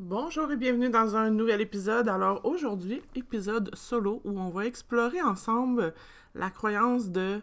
Bonjour 0.00 0.52
et 0.52 0.56
bienvenue 0.56 0.90
dans 0.90 1.16
un 1.16 1.28
nouvel 1.28 1.60
épisode. 1.60 2.06
Alors 2.08 2.44
aujourd'hui, 2.44 3.02
épisode 3.16 3.74
solo 3.74 4.20
où 4.22 4.38
on 4.38 4.48
va 4.48 4.64
explorer 4.64 5.20
ensemble 5.20 5.92
la 6.36 6.50
croyance 6.50 7.08
de 7.08 7.40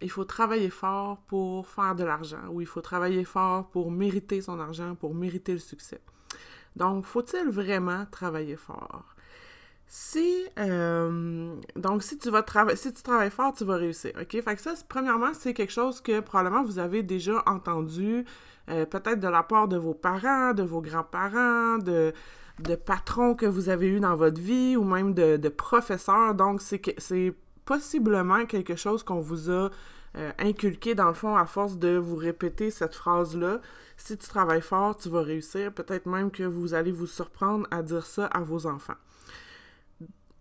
il 0.00 0.10
faut 0.10 0.24
travailler 0.24 0.70
fort 0.70 1.18
pour 1.26 1.68
faire 1.68 1.94
de 1.94 2.02
l'argent 2.02 2.48
ou 2.50 2.62
il 2.62 2.66
faut 2.66 2.80
travailler 2.80 3.24
fort 3.24 3.68
pour 3.68 3.90
mériter 3.90 4.40
son 4.40 4.58
argent, 4.58 4.94
pour 4.94 5.14
mériter 5.14 5.52
le 5.52 5.58
succès. 5.58 6.00
Donc, 6.76 7.04
faut-il 7.04 7.50
vraiment 7.50 8.06
travailler 8.10 8.56
fort? 8.56 9.14
Si, 9.86 10.46
euh, 10.58 11.54
donc, 11.76 12.02
si 12.02 12.16
tu 12.16 12.30
vas 12.30 12.42
si 12.74 12.92
tu 12.94 13.02
travailles 13.02 13.30
fort, 13.30 13.52
tu 13.52 13.64
vas 13.64 13.76
réussir, 13.76 14.12
OK? 14.18 14.30
Fait 14.30 14.56
que 14.56 14.62
ça, 14.62 14.72
premièrement, 14.88 15.34
c'est 15.34 15.52
quelque 15.52 15.72
chose 15.72 16.00
que 16.00 16.20
probablement 16.20 16.64
vous 16.64 16.78
avez 16.78 17.02
déjà 17.02 17.42
entendu, 17.44 18.24
euh, 18.68 18.84
peut-être 18.86 19.20
de 19.20 19.28
la 19.28 19.42
part 19.42 19.68
de 19.68 19.76
vos 19.76 19.94
parents, 19.94 20.52
de 20.52 20.62
vos 20.62 20.80
grands-parents, 20.80 21.78
de, 21.78 22.12
patrons 22.84 23.34
que 23.34 23.46
vous 23.46 23.68
avez 23.68 23.86
eu 23.88 24.00
dans 24.00 24.16
votre 24.16 24.40
vie 24.40 24.76
ou 24.76 24.84
même 24.84 25.14
de, 25.14 25.48
professeurs. 25.48 26.34
Donc, 26.34 26.60
c'est, 26.60 26.80
c'est 26.98 27.34
possiblement 27.64 28.46
quelque 28.46 28.76
chose 28.76 29.02
qu'on 29.02 29.20
vous 29.20 29.50
a 29.50 29.70
euh, 30.16 30.32
inculqué 30.38 30.94
dans 30.94 31.08
le 31.08 31.14
fond 31.14 31.36
à 31.36 31.46
force 31.46 31.76
de 31.78 31.96
vous 31.96 32.16
répéter 32.16 32.70
cette 32.70 32.94
phrase-là. 32.94 33.60
Si 33.96 34.16
tu 34.16 34.28
travailles 34.28 34.62
fort, 34.62 34.96
tu 34.96 35.08
vas 35.08 35.22
réussir. 35.22 35.72
Peut-être 35.72 36.06
même 36.06 36.30
que 36.30 36.42
vous 36.42 36.74
allez 36.74 36.92
vous 36.92 37.06
surprendre 37.06 37.66
à 37.70 37.82
dire 37.82 38.06
ça 38.06 38.26
à 38.26 38.40
vos 38.40 38.66
enfants 38.66 38.94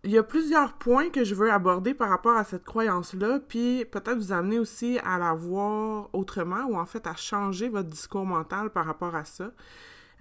il 0.05 0.11
y 0.11 0.19
a 0.19 0.23
plusieurs 0.23 0.73
points 0.73 1.09
que 1.09 1.23
je 1.23 1.33
veux 1.33 1.51
aborder 1.51 1.95
par 1.95 2.09
rapport 2.09 2.37
à 2.37 2.43
cette 2.43 2.63
croyance-là, 2.63 3.39
puis 3.47 3.85
peut-être 3.85 4.17
vous 4.17 4.31
amener 4.31 4.59
aussi 4.59 4.99
à 5.03 5.17
la 5.17 5.33
voir 5.33 6.09
autrement 6.13 6.63
ou 6.67 6.77
en 6.77 6.85
fait 6.85 7.07
à 7.07 7.15
changer 7.15 7.69
votre 7.69 7.89
discours 7.89 8.25
mental 8.25 8.69
par 8.69 8.85
rapport 8.85 9.15
à 9.15 9.25
ça. 9.25 9.51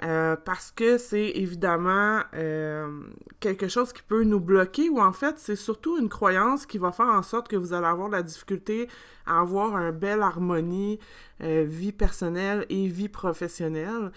Euh, 0.02 0.34
parce 0.34 0.72
que 0.72 0.98
c'est 0.98 1.30
évidemment 1.36 2.20
euh, 2.34 3.04
quelque 3.38 3.68
chose 3.68 3.92
qui 3.92 4.02
peut 4.02 4.24
nous 4.24 4.40
bloquer 4.40 4.88
ou 4.88 5.00
en 5.00 5.12
fait 5.12 5.38
c'est 5.38 5.54
surtout 5.54 5.98
une 5.98 6.08
croyance 6.08 6.66
qui 6.66 6.78
va 6.78 6.90
faire 6.90 7.06
en 7.06 7.22
sorte 7.22 7.46
que 7.46 7.54
vous 7.54 7.72
allez 7.72 7.86
avoir 7.86 8.08
la 8.08 8.24
difficulté 8.24 8.88
à 9.24 9.40
avoir 9.40 9.76
une 9.78 9.92
belle 9.92 10.22
harmonie 10.22 10.98
euh, 11.42 11.64
vie 11.64 11.92
personnelle 11.92 12.66
et 12.70 12.88
vie 12.88 13.08
professionnelle 13.08 14.10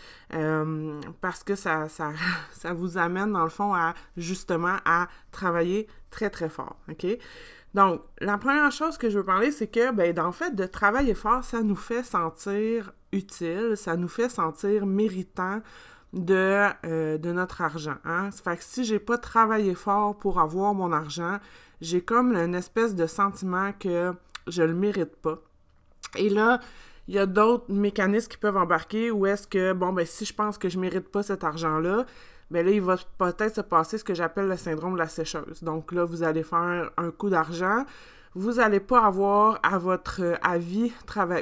parce 1.22 1.44
que 1.44 1.54
ça, 1.54 1.88
ça, 1.90 2.12
ça 2.52 2.74
vous 2.74 2.98
amène 2.98 3.34
dans 3.34 3.44
le 3.44 3.50
fond 3.50 3.76
à 3.76 3.94
justement 4.18 4.78
à 4.84 5.08
travailler 5.32 5.88
très 6.10 6.32
très 6.32 6.50
fort, 6.50 6.78
ok? 6.90 7.06
Donc, 7.78 8.02
la 8.22 8.40
première 8.40 8.72
chose 8.72 8.98
que 8.98 9.08
je 9.08 9.20
veux 9.20 9.24
parler, 9.24 9.52
c'est 9.52 9.68
que, 9.68 9.92
ben, 9.92 10.18
en 10.18 10.32
fait, 10.32 10.56
de 10.56 10.66
travailler 10.66 11.14
fort, 11.14 11.44
ça 11.44 11.62
nous 11.62 11.76
fait 11.76 12.02
sentir 12.02 12.92
utile, 13.12 13.74
ça 13.76 13.96
nous 13.96 14.08
fait 14.08 14.30
sentir 14.30 14.88
méritant 14.88 15.62
de, 16.12 16.70
euh, 16.88 17.20
notre 17.20 17.62
argent. 17.62 17.98
Hein? 18.04 18.32
Ça 18.32 18.42
fait 18.42 18.58
que 18.58 18.64
si 18.64 18.84
j'ai 18.84 18.98
pas 18.98 19.20
travaillé 19.20 19.76
fort 19.76 20.18
pour 20.18 20.40
avoir 20.40 20.74
mon 20.74 20.92
argent, 20.92 21.38
j'ai 21.80 22.02
comme 22.02 22.36
une 22.36 22.56
espèce 22.56 22.96
de 22.96 23.06
sentiment 23.06 23.72
que 23.80 24.12
je 24.48 24.64
le 24.64 24.74
mérite 24.74 25.16
pas. 25.16 25.38
Et 26.16 26.30
là, 26.30 26.60
il 27.08 27.14
y 27.14 27.20
a 27.20 27.28
d'autres 27.28 27.72
mécanismes 27.72 28.30
qui 28.30 28.38
peuvent 28.40 28.58
embarquer 28.58 29.12
où 29.12 29.28
est-ce 29.28 29.48
que, 29.48 29.74
bon, 29.74 29.94
ben, 29.94 30.04
si 30.04 30.26
je 30.26 30.34
pense 30.34 30.58
que 30.58 30.68
je 30.68 30.80
mérite 30.80 31.10
pas 31.10 31.22
cet 31.22 31.44
argent-là, 31.44 32.08
ben 32.50 32.66
là, 32.66 32.72
il 32.72 32.82
va 32.82 32.96
peut-être 33.18 33.56
se 33.56 33.62
passer 33.62 33.98
ce 33.98 34.04
que 34.04 34.14
j'appelle 34.14 34.48
le 34.48 34.58
syndrome 34.58 34.94
de 34.94 35.00
la 35.00 35.08
sécheuse. 35.08 35.64
Donc 35.64 35.92
là, 35.92 36.06
vous 36.06 36.24
allez 36.24 36.44
faire 36.44 36.92
un 36.98 37.12
coup 37.12 37.30
d'argent, 37.30 37.86
vous 38.36 38.54
n'allez 38.54 38.80
pas 38.80 39.04
avoir 39.06 39.60
à 39.64 39.78
votre 39.78 40.38
avis 40.42 40.92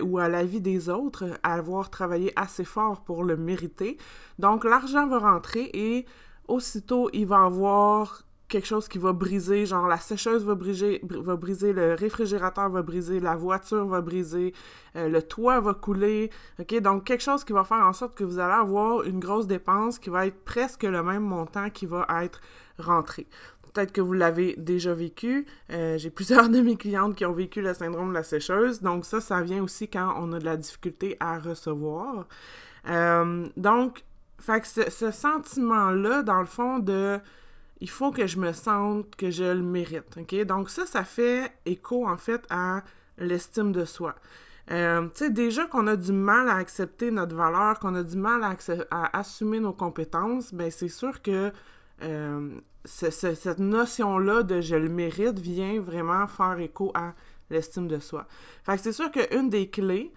ou 0.01 0.17
à 0.17 0.29
l'avis 0.29 0.61
des 0.61 0.89
autres 0.89 1.25
à 1.43 1.55
avoir 1.55 1.89
travaillé 1.89 2.31
assez 2.35 2.63
fort 2.63 3.03
pour 3.03 3.23
le 3.23 3.35
mériter. 3.35 3.97
Donc 4.39 4.63
l'argent 4.63 5.07
va 5.07 5.19
rentrer 5.19 5.69
et 5.73 6.05
aussitôt 6.47 7.09
il 7.11 7.27
va 7.27 7.43
avoir 7.43 8.23
quelque 8.47 8.67
chose 8.67 8.87
qui 8.87 8.97
va 8.97 9.13
briser, 9.13 9.65
genre 9.65 9.87
la 9.87 9.97
sécheuse 9.97 10.43
va 10.43 10.55
briser, 10.55 11.01
va 11.03 11.35
briser 11.35 11.73
le 11.73 11.93
réfrigérateur 11.93 12.69
va 12.69 12.81
briser, 12.83 13.19
la 13.19 13.35
voiture 13.35 13.85
va 13.87 14.01
briser, 14.01 14.53
euh, 14.95 15.09
le 15.09 15.21
toit 15.21 15.59
va 15.59 15.73
couler, 15.73 16.29
ok? 16.59 16.79
Donc 16.81 17.05
quelque 17.05 17.23
chose 17.23 17.43
qui 17.43 17.53
va 17.53 17.63
faire 17.63 17.85
en 17.85 17.93
sorte 17.93 18.15
que 18.15 18.23
vous 18.23 18.39
allez 18.39 18.53
avoir 18.53 19.03
une 19.03 19.19
grosse 19.19 19.47
dépense 19.47 19.97
qui 19.97 20.09
va 20.09 20.27
être 20.27 20.43
presque 20.43 20.83
le 20.83 21.01
même 21.01 21.23
montant 21.23 21.69
qui 21.69 21.85
va 21.85 22.05
être 22.23 22.39
rentré. 22.77 23.27
Peut-être 23.73 23.91
que 23.91 24.01
vous 24.01 24.13
l'avez 24.13 24.55
déjà 24.57 24.93
vécu. 24.93 25.45
Euh, 25.71 25.97
j'ai 25.97 26.09
plusieurs 26.11 26.49
de 26.49 26.61
mes 26.61 26.77
clientes 26.77 27.15
qui 27.15 27.25
ont 27.25 27.33
vécu 27.33 27.61
le 27.61 27.73
syndrome 27.73 28.09
de 28.09 28.13
la 28.13 28.23
sécheuse. 28.23 28.81
Donc 28.81 29.05
ça, 29.05 29.21
ça 29.21 29.41
vient 29.41 29.63
aussi 29.63 29.89
quand 29.89 30.15
on 30.17 30.31
a 30.33 30.39
de 30.39 30.45
la 30.45 30.55
difficulté 30.55 31.17
à 31.19 31.39
recevoir. 31.39 32.25
Euh, 32.87 33.47
donc, 33.57 34.05
fait 34.39 34.61
que 34.61 34.67
ce, 34.67 34.89
ce 34.89 35.11
sentiment-là, 35.11 36.23
dans 36.23 36.39
le 36.39 36.45
fond, 36.45 36.79
de 36.79 37.19
il 37.81 37.89
faut 37.89 38.11
que 38.11 38.27
je 38.27 38.39
me 38.39 38.53
sente 38.53 39.15
que 39.15 39.29
je 39.31 39.43
le 39.43 39.61
mérite. 39.61 40.17
Donc 40.47 40.69
ça, 40.69 40.85
ça 40.85 41.03
fait 41.03 41.51
écho 41.65 42.07
en 42.07 42.17
fait 42.17 42.43
à 42.49 42.83
l'estime 43.17 43.71
de 43.71 43.85
soi. 43.85 44.15
Euh, 44.71 45.03
tu 45.09 45.25
sais, 45.25 45.29
déjà 45.29 45.65
qu'on 45.65 45.85
a 45.87 45.95
du 45.95 46.11
mal 46.11 46.49
à 46.49 46.55
accepter 46.55 47.11
notre 47.11 47.35
valeur, 47.35 47.79
qu'on 47.79 47.93
a 47.95 48.03
du 48.03 48.17
mal 48.17 48.43
à, 48.43 48.55
à 48.89 49.19
assumer 49.19 49.59
nos 49.59 49.73
compétences, 49.73 50.53
ben 50.53 50.71
c'est 50.71 50.89
sûr 50.89 51.21
que 51.21 51.51
euh, 52.01 52.49
cette 52.85 53.59
notion-là 53.59 54.43
de 54.43 54.61
je 54.61 54.75
le 54.75 54.89
mérite 54.89 55.39
vient 55.39 55.79
vraiment 55.79 56.27
faire 56.27 56.59
écho 56.59 56.91
à 56.95 57.13
l'estime 57.49 57.87
de 57.87 57.99
soi. 57.99 58.25
Fait 58.63 58.75
que 58.75 58.81
c'est 58.81 58.91
sûr 58.91 59.11
qu'une 59.11 59.49
des 59.49 59.69
clés, 59.69 60.11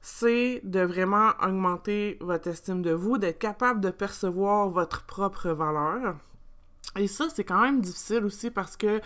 c'est 0.00 0.60
de 0.64 0.80
vraiment 0.80 1.30
augmenter 1.42 2.18
votre 2.20 2.48
estime 2.48 2.82
de 2.82 2.92
vous, 2.92 3.16
d'être 3.16 3.38
capable 3.38 3.80
de 3.80 3.90
percevoir 3.90 4.68
votre 4.68 5.04
propre 5.04 5.48
valeur. 5.50 6.16
Et 6.98 7.08
ça, 7.08 7.28
c'est 7.28 7.44
quand 7.44 7.60
même 7.60 7.80
difficile 7.80 8.24
aussi 8.24 8.50
parce 8.50 8.76
que, 8.76 9.00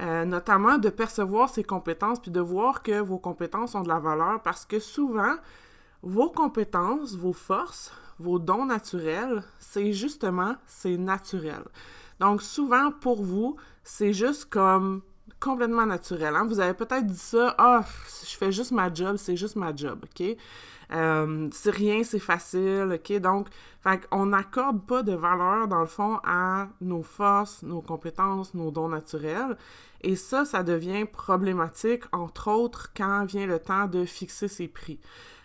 euh, 0.00 0.24
notamment, 0.24 0.78
de 0.78 0.88
percevoir 0.88 1.48
ses 1.48 1.64
compétences 1.64 2.20
puis 2.20 2.30
de 2.30 2.40
voir 2.40 2.82
que 2.82 3.00
vos 3.00 3.18
compétences 3.18 3.74
ont 3.74 3.82
de 3.82 3.88
la 3.88 3.98
valeur 3.98 4.42
parce 4.42 4.64
que 4.64 4.78
souvent, 4.78 5.34
vos 6.02 6.30
compétences, 6.30 7.16
vos 7.16 7.32
forces, 7.32 7.92
vos 8.18 8.38
dons 8.38 8.66
naturels, 8.66 9.42
c'est 9.58 9.92
justement, 9.92 10.56
c'est 10.66 10.96
naturel. 10.96 11.62
Donc 12.20 12.42
souvent, 12.42 12.90
pour 12.90 13.22
vous, 13.22 13.56
c'est 13.84 14.12
juste 14.12 14.46
comme 14.46 15.02
complètement 15.40 15.86
naturel. 15.86 16.34
Hein? 16.34 16.46
Vous 16.46 16.60
avez 16.60 16.74
peut-être 16.74 17.06
dit 17.06 17.16
ça, 17.16 17.54
ah, 17.58 17.84
je 18.24 18.36
fais 18.36 18.52
juste 18.52 18.72
ma 18.72 18.92
job, 18.92 19.16
c'est 19.16 19.36
juste 19.36 19.56
ma 19.56 19.74
job, 19.74 20.04
OK? 20.04 20.36
Euh, 20.90 21.48
c'est 21.52 21.70
rien, 21.70 22.02
c'est 22.02 22.18
facile, 22.18 22.90
OK? 22.94 23.12
Donc, 23.20 23.48
on 24.10 24.26
n'accorde 24.26 24.84
pas 24.86 25.02
de 25.02 25.12
valeur, 25.12 25.68
dans 25.68 25.80
le 25.80 25.86
fond, 25.86 26.18
à 26.24 26.68
nos 26.80 27.02
forces, 27.02 27.62
nos 27.62 27.80
compétences, 27.80 28.54
nos 28.54 28.70
dons 28.70 28.88
naturels. 28.88 29.56
Et 30.00 30.16
ça, 30.16 30.44
ça 30.44 30.62
devient 30.62 31.04
problématique, 31.04 32.04
entre 32.12 32.50
autres, 32.50 32.92
quand 32.96 33.24
vient 33.24 33.46
le 33.46 33.58
temps 33.58 33.86
de 33.86 34.04
fixer 34.04 34.48
ses 34.48 34.68
prix. 34.68 35.00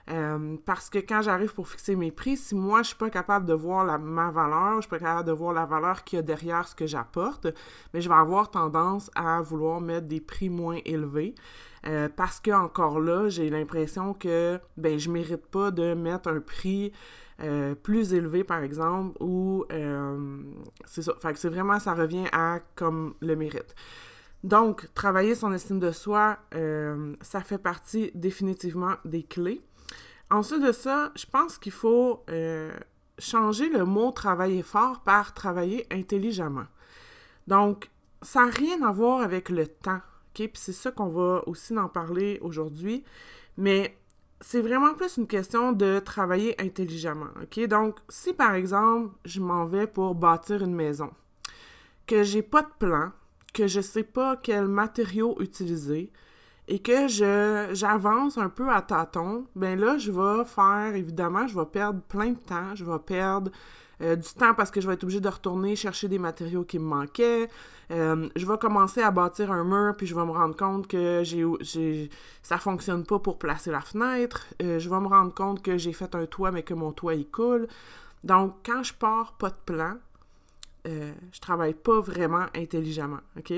Euh, 0.10 0.58
parce 0.66 0.90
que 0.90 1.00
quand 1.00 1.22
j'arrive 1.22 1.54
pour 1.54 1.68
fixer 1.68 1.96
mes 1.96 2.12
prix, 2.12 2.36
si 2.36 2.56
moi 2.56 2.82
je 2.82 2.88
suis 2.88 2.98
pas 2.98 3.10
capable 3.10 3.46
de 3.46 3.54
voir 3.54 3.86
la, 3.86 3.98
ma 3.98 4.32
valeur, 4.32 4.76
je 4.78 4.82
suis 4.82 4.90
pas 4.90 5.00
capable 5.00 5.28
de 5.28 5.32
voir 5.32 5.54
la 5.54 5.66
valeur 5.66 6.04
qu'il 6.04 6.18
y 6.18 6.20
a 6.20 6.22
derrière 6.22 6.68
ce 6.68 6.76
que 6.76 6.86
j'apporte, 6.86 7.48
mais 7.94 8.02
je 8.02 8.10
vais 8.10 8.16
avoir 8.16 8.52
tendance 8.52 9.10
à 9.16 9.42
vouloir 9.42 9.80
mettre 9.80 10.08
des 10.08 10.20
prix 10.20 10.50
moins 10.50 10.80
élevés. 10.84 11.36
Euh, 11.86 12.10
parce 12.14 12.40
que 12.40 12.52
encore 12.52 13.00
là, 13.00 13.30
j'ai 13.30 13.50
l'impression 13.50 14.14
que 14.14 14.60
ben 14.78 14.98
je 15.00 15.10
mérite 15.10 15.46
pas 15.46 15.72
de 15.72 15.94
mettre 15.94 16.30
un 16.30 16.40
prix 16.40 16.92
euh, 17.42 17.76
plus 17.76 18.14
élevé 18.14 18.44
par 18.44 18.62
exemple 18.62 19.18
ou 19.22 19.66
c'est 20.86 21.02
ça. 21.02 21.14
Que 21.14 21.40
c'est 21.40 21.50
vraiment 21.50 21.80
ça 21.80 21.94
revient 21.94 22.26
à 22.34 22.60
comme 22.76 23.16
le 23.22 23.36
mérite. 23.38 23.74
Donc, 24.44 24.90
travailler 24.94 25.36
son 25.36 25.54
estime 25.54 25.80
de 25.80 25.92
soi, 25.92 26.38
ça 27.22 27.40
fait 27.40 27.58
partie 27.58 28.12
définitivement 28.14 28.96
des 29.06 29.24
clés. 29.24 29.62
Ensuite 30.34 30.64
de 30.64 30.72
ça, 30.72 31.12
je 31.16 31.28
pense 31.28 31.60
qu'il 31.60 31.72
faut 31.72 32.24
euh, 32.32 32.74
changer 33.20 33.70
le 33.70 33.86
mot 33.86 34.10
travailler 34.10 34.64
fort 34.64 35.02
par 35.02 35.36
travailler 35.36 35.86
intelligemment. 35.92 36.66
Donc, 37.46 37.92
ça 38.24 38.48
n'a 38.48 38.52
rien 38.52 38.82
à 38.82 38.92
voir 38.92 39.22
avec 39.22 39.50
le 39.50 39.68
temps, 39.68 40.02
OK? 40.32 40.48
Puis 40.48 40.52
c'est 40.56 40.74
ça 40.74 40.90
qu'on 40.90 41.08
va 41.08 41.44
aussi 41.46 41.78
en 41.78 41.88
parler 41.88 42.40
aujourd'hui. 42.42 43.04
Mais 43.58 43.96
c'est 44.42 44.62
vraiment 44.62 44.96
plus 44.96 45.18
une 45.18 45.28
question 45.28 45.72
de 45.72 46.00
travailler 46.00 46.60
intelligemment, 46.60 47.30
OK? 47.44 47.68
Donc, 47.68 48.00
si 48.10 48.34
par 48.34 48.56
exemple, 48.56 49.16
je 49.26 49.40
m'en 49.40 49.68
vais 49.68 49.86
pour 49.86 50.16
bâtir 50.16 50.64
une 50.64 50.74
maison, 50.74 51.12
que 52.08 52.24
j'ai 52.24 52.42
pas 52.42 52.64
de 52.64 52.72
plan, 52.80 53.12
que 53.54 53.68
je 53.68 53.82
sais 53.82 54.02
pas 54.02 54.36
quel 54.38 54.68
matériau 54.68 55.40
utiliser, 55.40 56.12
et 56.74 56.80
que 56.80 57.08
j'avance 57.08 58.40
un 58.40 58.50
peu 58.50 58.72
à 58.72 58.82
tâtons, 58.82 59.46
ben 59.56 59.80
là, 59.80 60.00
je 60.00 60.12
vais 60.12 60.44
faire, 60.44 60.96
évidemment, 60.96 61.48
je 61.48 61.56
vais 61.56 61.68
perdre 61.68 62.02
plein 62.02 62.32
de 62.32 62.40
temps, 62.40 62.74
je 62.74 62.84
vais 62.84 62.98
perdre 62.98 63.52
euh, 64.02 64.16
du 64.16 64.28
temps 64.30 64.56
parce 64.56 64.72
que 64.72 64.82
je 64.82 64.88
vais 64.88 64.96
être 64.96 65.04
obligée 65.04 65.22
de 65.22 65.30
retourner 65.30 65.76
chercher 65.76 66.08
des 66.08 66.18
matériaux 66.18 66.64
qui 66.64 66.80
me 66.80 66.86
manquaient. 66.86 67.48
Euh, 67.92 68.28
je 68.36 68.48
vais 68.48 68.58
commencer 68.58 69.04
à 69.04 69.12
bâtir 69.12 69.52
un 69.52 69.64
mur, 69.64 69.96
puis 69.96 70.08
je 70.08 70.16
vais 70.16 70.26
me 70.26 70.32
rendre 70.32 70.56
compte 70.56 70.88
que 70.88 71.22
j'ai, 71.24 72.10
ça 72.42 72.58
fonctionne 72.58 73.06
pas 73.06 73.20
pour 73.20 73.38
placer 73.38 73.70
la 73.70 73.82
fenêtre. 73.82 74.48
Euh, 74.64 74.80
je 74.80 74.90
vais 74.90 75.00
me 75.00 75.08
rendre 75.08 75.32
compte 75.32 75.62
que 75.62 75.78
j'ai 75.78 75.94
fait 75.94 76.16
un 76.16 76.26
toit, 76.26 76.50
mais 76.50 76.64
que 76.64 76.74
mon 76.74 76.92
toit, 76.92 77.14
il 77.14 77.28
coule. 77.28 77.68
Donc, 78.24 78.56
quand 78.66 78.82
je 78.82 78.96
pars 78.96 79.34
pas 79.34 79.52
de 79.52 79.62
plan, 79.64 79.94
je 80.86 81.40
travaille 81.40 81.76
pas 81.76 82.02
vraiment 82.02 82.48
intelligemment, 82.56 83.22
OK? 83.38 83.54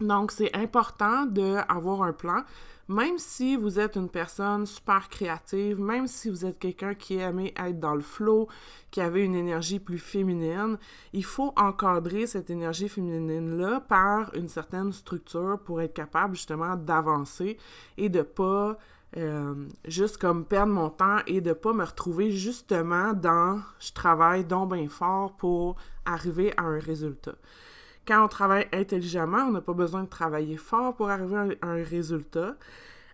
Donc, 0.00 0.32
c'est 0.32 0.54
important 0.56 1.26
d'avoir 1.26 2.02
un 2.02 2.12
plan, 2.12 2.42
même 2.88 3.18
si 3.18 3.56
vous 3.56 3.80
êtes 3.80 3.96
une 3.96 4.10
personne 4.10 4.66
super 4.66 5.08
créative, 5.08 5.80
même 5.80 6.06
si 6.06 6.28
vous 6.28 6.44
êtes 6.44 6.58
quelqu'un 6.58 6.94
qui 6.94 7.16
aimait 7.16 7.54
être 7.56 7.80
dans 7.80 7.94
le 7.94 8.02
flow, 8.02 8.48
qui 8.90 9.00
avait 9.00 9.24
une 9.24 9.34
énergie 9.34 9.78
plus 9.78 9.98
féminine, 9.98 10.76
il 11.12 11.24
faut 11.24 11.52
encadrer 11.56 12.26
cette 12.26 12.50
énergie 12.50 12.88
féminine-là 12.88 13.80
par 13.88 14.34
une 14.34 14.48
certaine 14.48 14.92
structure 14.92 15.58
pour 15.64 15.80
être 15.80 15.94
capable 15.94 16.34
justement 16.34 16.76
d'avancer 16.76 17.56
et 17.96 18.08
de 18.08 18.22
pas 18.22 18.76
euh, 19.16 19.54
juste 19.86 20.18
comme 20.18 20.44
perdre 20.44 20.72
mon 20.72 20.90
temps 20.90 21.18
et 21.28 21.40
de 21.40 21.52
pas 21.52 21.72
me 21.72 21.84
retrouver 21.84 22.32
justement 22.32 23.12
dans 23.12 23.60
je 23.78 23.92
travaille 23.92 24.44
donc 24.44 24.74
bien 24.74 24.88
fort 24.88 25.36
pour 25.36 25.76
arriver 26.04 26.52
à 26.56 26.64
un 26.64 26.80
résultat. 26.80 27.36
Quand 28.06 28.24
on 28.24 28.28
travaille 28.28 28.68
intelligemment, 28.72 29.46
on 29.48 29.52
n'a 29.52 29.60
pas 29.60 29.72
besoin 29.72 30.02
de 30.02 30.08
travailler 30.08 30.56
fort 30.56 30.94
pour 30.94 31.08
arriver 31.10 31.58
à 31.62 31.66
un 31.66 31.82
résultat. 31.82 32.56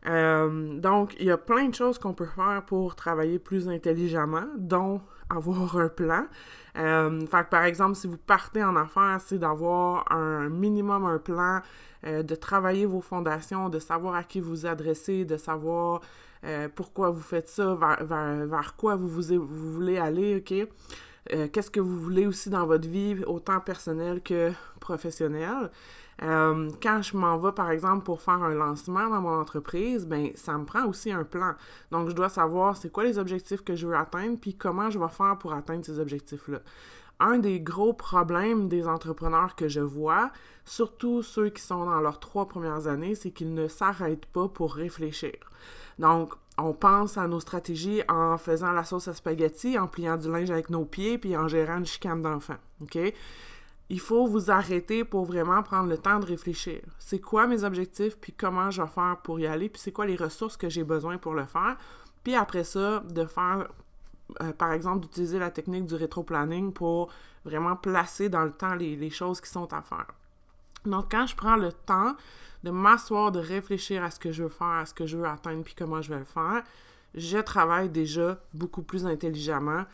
Euh, 0.07 0.79
donc, 0.79 1.15
il 1.19 1.27
y 1.27 1.31
a 1.31 1.37
plein 1.37 1.69
de 1.69 1.75
choses 1.75 1.99
qu'on 1.99 2.15
peut 2.15 2.27
faire 2.27 2.63
pour 2.67 2.95
travailler 2.97 3.39
plus 3.39 3.69
intelligemment, 3.69 4.47
dont 4.57 5.01
avoir 5.29 5.77
un 5.77 5.89
plan. 5.89 6.25
Euh, 6.79 7.21
fait 7.27 7.45
que, 7.45 7.51
par 7.51 7.65
exemple, 7.65 7.95
si 7.95 8.07
vous 8.07 8.17
partez 8.17 8.65
en 8.65 8.77
affaires, 8.77 9.21
c'est 9.21 9.39
d'avoir 9.39 10.11
un 10.11 10.49
minimum 10.49 11.05
un 11.05 11.19
plan, 11.19 11.61
euh, 12.07 12.23
de 12.23 12.35
travailler 12.35 12.87
vos 12.87 13.01
fondations, 13.01 13.69
de 13.69 13.79
savoir 13.79 14.15
à 14.15 14.25
qui 14.25 14.41
vous 14.41 14.67
adressez, 14.67 15.25
de 15.25 15.37
savoir 15.37 16.01
pourquoi 16.75 17.11
vous 17.11 17.21
faites 17.21 17.51
ça, 17.51 17.79
vers 18.01 18.75
quoi 18.75 18.97
vous, 18.97 19.09
vous, 19.09 19.47
vous, 19.47 19.73
voulez 19.73 19.99
aller, 19.99 20.37
OK? 20.37 20.67
Euh, 21.33 21.49
qu'est-ce 21.53 21.71
que 21.71 21.81
vous 21.81 21.99
voulez 21.99 22.27
aussi 22.27 22.51
dans 22.51 22.67
votre 22.67 22.89
vie, 22.89 23.23
autant 23.27 23.61
personnelle 23.61 24.23
que 24.23 24.53
professionnelle. 24.81 25.71
Euh, 26.23 26.71
quand 26.83 27.01
je 27.03 27.17
m'en 27.17 27.39
vais, 27.39 27.53
par 27.53 27.71
exemple, 27.71 28.05
pour 28.05 28.21
faire 28.21 28.43
un 28.43 28.55
lancement 28.55 29.09
dans 29.09 29.21
mon 29.21 29.41
entreprise, 29.41 30.07
ben 30.07 30.31
ça 30.35 30.57
me 30.59 30.65
prend 30.65 30.85
aussi 30.87 31.11
un 31.13 31.25
plan. 31.25 31.55
Donc, 31.91 32.09
je 32.09 32.15
dois 32.15 32.29
savoir 32.29 32.77
c'est 32.77 32.91
quoi 32.91 33.05
les 33.05 33.19
objectifs 33.19 33.63
que 33.63 33.75
je 33.75 33.87
veux 33.87 33.97
atteindre, 33.97 34.39
puis 34.39 34.55
comment 34.55 34.91
je 34.91 34.99
vais 34.99 35.09
faire 35.09 35.39
pour 35.39 35.55
atteindre 35.55 35.85
ces 35.85 35.99
objectifs-là. 35.99 36.61
Un 37.21 37.39
des 37.39 37.61
gros 37.61 37.93
problèmes 37.93 38.69
des 38.69 38.87
entrepreneurs 38.87 39.55
que 39.55 39.69
je 39.69 39.81
vois, 39.81 40.31
surtout 40.65 41.23
ceux 41.23 41.51
qui 41.51 41.63
sont 41.63 41.85
dans 41.85 42.01
leurs 42.01 42.19
trois 42.19 42.49
premières 42.49 42.87
années, 42.87 43.15
c'est 43.15 43.31
qu'ils 43.31 43.55
ne 43.55 43.69
s'arrêtent 43.69 44.27
pas 44.27 44.49
pour 44.49 44.75
réfléchir. 44.75 45.35
Donc, 46.00 46.32
on 46.56 46.73
pense 46.73 47.19
à 47.19 47.29
nos 47.29 47.41
stratégies 47.41 48.02
en 48.08 48.38
faisant 48.38 48.73
la 48.73 48.85
sauce 48.85 49.06
à 49.06 49.12
spaghetti, 49.12 49.79
en 49.79 49.87
pliant 49.87 50.17
du 50.17 50.32
linge 50.32 50.50
avec 50.50 50.70
nos 50.70 50.87
pieds, 50.87 51.19
puis 51.19 51.37
en 51.37 51.47
gérant 51.47 51.76
une 51.76 51.87
chicane 51.87 52.23
d'enfant. 52.23 52.56
OK? 52.81 52.99
Il 53.91 54.00
faut 54.00 54.26
vous 54.26 54.50
arrêter 54.50 55.05
pour 55.05 55.26
vraiment 55.26 55.62
prendre 55.62 55.91
le 55.91 55.99
temps 55.99 56.19
de 56.19 56.25
réfléchir. 56.25 56.81
C'est 56.99 57.20
quoi 57.20 57.47
mes 57.47 57.64
objectifs, 57.64 58.17
puis 58.19 58.32
comment 58.32 58.70
je 58.70 58.81
vais 58.81 58.88
faire 58.88 59.19
pour 59.23 59.41
y 59.41 59.47
aller, 59.47 59.69
puis 59.69 59.81
c'est 59.81 59.93
quoi 59.93 60.06
les 60.06 60.17
ressources 60.17 60.56
que 60.56 60.70
j'ai 60.70 60.85
besoin 60.85 61.19
pour 61.19 61.35
le 61.35 61.44
faire? 61.44 61.76
Puis 62.25 62.35
après 62.35 62.64
ça, 62.64 63.00
de 63.00 63.26
faire, 63.26 63.69
euh, 64.41 64.52
par 64.52 64.73
exemple, 64.73 65.00
d'utiliser 65.00 65.38
la 65.38 65.50
technique 65.50 65.85
du 65.85 65.97
rétro-planning 65.97 66.73
pour 66.73 67.11
vraiment 67.44 67.76
placer 67.76 68.31
dans 68.31 68.44
le 68.44 68.52
temps 68.52 68.75
les, 68.75 68.97
les 68.97 69.11
choses 69.11 69.41
qui 69.41 69.50
sont 69.50 69.70
à 69.75 69.82
faire. 69.82 70.06
Donc, 70.85 71.11
quand 71.11 71.27
je 71.27 71.37
prends 71.37 71.56
le 71.56 71.73
temps 71.73 72.17
de 72.62 72.71
m'asseoir, 72.71 73.32
de 73.32 73.41
réfléchir 73.41 74.03
à 74.03 74.11
ce 74.11 74.19
que 74.19 74.32
je 74.32 74.44
veux 74.44 74.49
faire, 74.49 74.67
à 74.67 74.87
ce 74.87 74.94
que 74.94 75.06
je 75.06 75.17
veux 75.17 75.27
atteindre, 75.27 75.62
puis 75.65 75.75
comment 75.75 76.03
je 76.03 76.12
vais 76.12 76.19
le 76.19 76.25
faire, 76.25 76.62
je 77.15 77.38
travaille 77.38 77.88
déjà 77.88 78.38
beaucoup 78.55 78.82
plus 78.82 79.06
intelligemment 79.06 79.85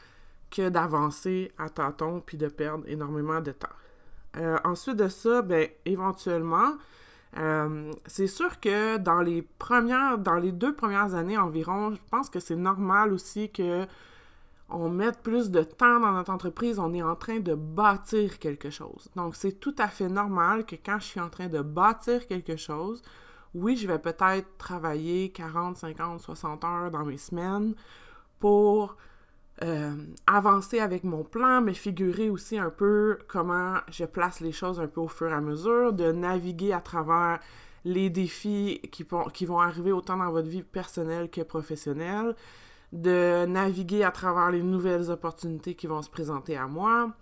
que 0.50 0.68
d'avancer 0.68 1.52
à 1.58 1.68
tâtons 1.68 2.20
puis 2.24 2.36
de 2.36 2.48
perdre 2.48 2.84
énormément 2.88 3.40
de 3.40 3.52
temps. 3.52 3.68
Euh, 4.36 4.58
ensuite 4.64 4.96
de 4.96 5.08
ça, 5.08 5.42
ben, 5.42 5.68
éventuellement, 5.84 6.74
euh, 7.38 7.92
c'est 8.06 8.26
sûr 8.26 8.60
que 8.60 8.98
dans 8.98 9.20
les 9.20 9.42
premières, 9.42 10.18
dans 10.18 10.36
les 10.36 10.52
deux 10.52 10.74
premières 10.74 11.14
années 11.14 11.38
environ, 11.38 11.94
je 11.94 12.00
pense 12.10 12.30
que 12.30 12.40
c'est 12.40 12.56
normal 12.56 13.12
aussi 13.12 13.50
que 13.50 13.86
on 14.68 14.88
met 14.88 15.12
plus 15.12 15.50
de 15.50 15.62
temps 15.62 16.00
dans 16.00 16.12
notre 16.12 16.32
entreprise, 16.32 16.78
on 16.78 16.92
est 16.92 17.02
en 17.02 17.14
train 17.14 17.38
de 17.38 17.54
bâtir 17.54 18.38
quelque 18.38 18.70
chose. 18.70 19.08
Donc, 19.14 19.36
c'est 19.36 19.60
tout 19.60 19.74
à 19.78 19.88
fait 19.88 20.08
normal 20.08 20.66
que 20.66 20.74
quand 20.74 20.98
je 20.98 21.04
suis 21.04 21.20
en 21.20 21.28
train 21.28 21.46
de 21.46 21.62
bâtir 21.62 22.26
quelque 22.26 22.56
chose, 22.56 23.02
oui, 23.54 23.76
je 23.76 23.86
vais 23.86 23.98
peut-être 23.98 24.48
travailler 24.58 25.30
40, 25.30 25.76
50, 25.76 26.20
60 26.20 26.64
heures 26.64 26.90
dans 26.90 27.04
mes 27.04 27.16
semaines 27.16 27.74
pour 28.40 28.96
euh, 29.62 29.94
avancer 30.26 30.80
avec 30.80 31.04
mon 31.04 31.22
plan, 31.22 31.62
mais 31.62 31.72
figurer 31.72 32.28
aussi 32.28 32.58
un 32.58 32.70
peu 32.70 33.18
comment 33.28 33.76
je 33.88 34.04
place 34.04 34.40
les 34.40 34.52
choses 34.52 34.80
un 34.80 34.88
peu 34.88 35.00
au 35.00 35.08
fur 35.08 35.30
et 35.30 35.32
à 35.32 35.40
mesure, 35.40 35.92
de 35.92 36.12
naviguer 36.12 36.72
à 36.72 36.80
travers 36.80 37.40
les 37.84 38.10
défis 38.10 38.80
qui, 38.92 39.06
qui 39.32 39.46
vont 39.46 39.60
arriver 39.60 39.92
autant 39.92 40.16
dans 40.16 40.30
votre 40.30 40.48
vie 40.48 40.64
personnelle 40.64 41.30
que 41.30 41.40
professionnelle, 41.40 42.34
de 42.92 43.46
naviguer 43.46 44.04
à 44.04 44.10
travers 44.10 44.50
les 44.50 44.62
nouvelles 44.62 45.10
opportunités 45.10 45.74
qui 45.74 45.86
vont 45.86 46.02
se 46.02 46.10
présenter 46.10 46.56
à 46.56 46.66
moi. 46.66 47.12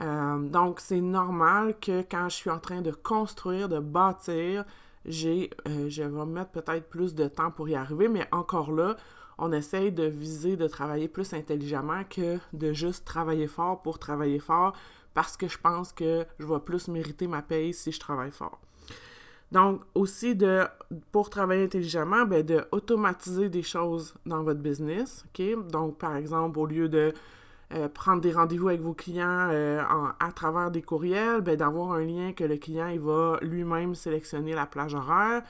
Euh, 0.00 0.38
donc, 0.38 0.80
c'est 0.80 1.00
normal 1.00 1.78
que 1.80 2.02
quand 2.02 2.28
je 2.28 2.34
suis 2.34 2.50
en 2.50 2.58
train 2.58 2.82
de 2.82 2.90
construire, 2.90 3.68
de 3.68 3.78
bâtir, 3.78 4.64
euh, 5.06 5.88
je 5.88 6.02
vais 6.02 6.26
mettre 6.26 6.50
peut-être 6.50 6.88
plus 6.88 7.14
de 7.14 7.28
temps 7.28 7.50
pour 7.50 7.68
y 7.68 7.74
arriver, 7.74 8.08
mais 8.08 8.26
encore 8.32 8.72
là, 8.72 8.96
on 9.38 9.52
essaye 9.52 9.92
de 9.92 10.04
viser, 10.04 10.56
de 10.56 10.66
travailler 10.66 11.08
plus 11.08 11.32
intelligemment 11.34 12.04
que 12.08 12.38
de 12.52 12.72
juste 12.72 13.04
travailler 13.04 13.46
fort 13.46 13.82
pour 13.82 13.98
travailler 13.98 14.38
fort 14.38 14.74
parce 15.14 15.36
que 15.36 15.48
je 15.48 15.58
pense 15.58 15.92
que 15.92 16.26
je 16.38 16.46
vais 16.46 16.60
plus 16.60 16.88
mériter 16.88 17.26
ma 17.26 17.42
paye 17.42 17.72
si 17.72 17.92
je 17.92 18.00
travaille 18.00 18.30
fort. 18.30 18.60
Donc, 19.56 19.80
aussi, 19.94 20.36
de, 20.36 20.64
pour 21.12 21.30
travailler 21.30 21.64
intelligemment, 21.64 22.26
ben, 22.26 22.44
de 22.44 22.66
automatiser 22.72 23.48
des 23.48 23.62
choses 23.62 24.14
dans 24.26 24.42
votre 24.42 24.60
business? 24.60 25.24
Donc, 25.72 25.96
par 25.96 26.14
exemple, 26.14 26.58
au 26.58 26.66
lieu 26.66 26.90
de 26.90 27.14
euh, 27.72 27.88
prendre 27.88 28.20
des 28.20 28.32
rendez-vous 28.32 28.68
avec 28.68 28.82
vos 28.82 28.92
clients 28.92 29.48
euh, 29.50 29.82
à 30.20 30.32
travers 30.32 30.70
des 30.70 30.82
courriels, 30.82 31.40
ben, 31.40 31.56
d'avoir 31.56 31.92
un 31.92 32.04
lien 32.04 32.34
que 32.34 32.44
le 32.44 32.58
client 32.58 32.88
il 32.88 33.00
va 33.00 33.38
lui-même 33.40 33.94
sélectionner 33.94 34.54
la 34.54 34.66
plage 34.66 34.94
horaire, 34.94 35.42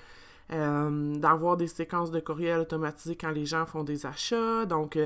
euh, 0.52 1.16
d'avoir 1.16 1.56
des 1.56 1.66
séquences 1.66 2.12
de 2.12 2.20
courriels 2.20 2.60
automatisées 2.60 3.16
quand 3.16 3.32
les 3.32 3.44
gens 3.44 3.66
font 3.66 3.82
des 3.82 4.06
achats. 4.06 4.66
Donc, 4.66 4.96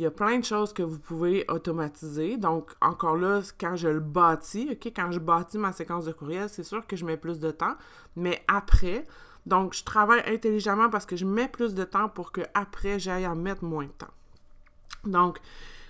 il 0.00 0.04
y 0.04 0.06
a 0.06 0.10
plein 0.10 0.38
de 0.38 0.44
choses 0.44 0.72
que 0.72 0.82
vous 0.82 0.98
pouvez 0.98 1.44
automatiser. 1.48 2.38
Donc, 2.38 2.70
encore 2.80 3.16
là, 3.16 3.42
quand 3.60 3.76
je 3.76 3.88
le 3.88 4.00
bâtis, 4.00 4.70
OK, 4.72 4.86
quand 4.96 5.12
je 5.12 5.18
bâtis 5.18 5.58
ma 5.58 5.72
séquence 5.72 6.06
de 6.06 6.12
courriel, 6.12 6.48
c'est 6.48 6.62
sûr 6.62 6.86
que 6.86 6.96
je 6.96 7.04
mets 7.04 7.18
plus 7.18 7.38
de 7.38 7.50
temps. 7.50 7.74
Mais 8.16 8.42
après, 8.48 9.06
donc, 9.44 9.74
je 9.74 9.84
travaille 9.84 10.22
intelligemment 10.26 10.88
parce 10.88 11.04
que 11.04 11.16
je 11.16 11.26
mets 11.26 11.48
plus 11.48 11.74
de 11.74 11.84
temps 11.84 12.08
pour 12.08 12.32
que 12.32 12.40
après 12.54 12.98
j'aille 12.98 13.26
en 13.26 13.36
mettre 13.36 13.62
moins 13.62 13.84
de 13.84 13.90
temps. 13.90 14.14
Donc, 15.04 15.38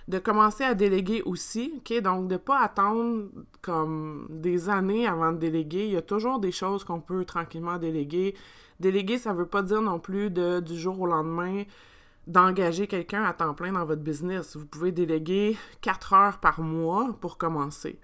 de 0.09 0.19
commencer 0.19 0.65
à 0.65 0.73
déléguer 0.73 1.21
aussi, 1.21 1.71
OK? 1.77 2.01
Donc, 2.01 2.27
de 2.27 2.33
ne 2.33 2.37
pas 2.37 2.59
attendre 2.59 3.29
comme 3.61 4.27
des 4.29 4.67
années 4.67 5.07
avant 5.07 5.31
de 5.31 5.37
déléguer. 5.37 5.85
Il 5.85 5.93
y 5.93 5.97
a 5.97 6.01
toujours 6.01 6.39
des 6.39 6.51
choses 6.51 6.83
qu'on 6.83 6.99
peut 6.99 7.23
tranquillement 7.23 7.77
déléguer. 7.77 8.35
Déléguer, 8.81 9.17
ça 9.17 9.31
ne 9.31 9.37
veut 9.37 9.47
pas 9.47 9.61
dire 9.61 9.81
non 9.81 9.99
plus 9.99 10.29
de, 10.29 10.59
du 10.59 10.77
jour 10.77 10.99
au 10.99 11.05
lendemain 11.05 11.63
d'engager 12.27 12.87
quelqu'un 12.87 13.23
à 13.23 13.33
temps 13.33 13.53
plein 13.53 13.73
dans 13.73 13.85
votre 13.85 14.01
business. 14.01 14.55
Vous 14.55 14.65
pouvez 14.65 14.91
déléguer 14.91 15.57
quatre 15.81 16.13
heures 16.13 16.39
par 16.39 16.61
mois 16.61 17.15
pour 17.19 17.37
commencer. 17.37 17.99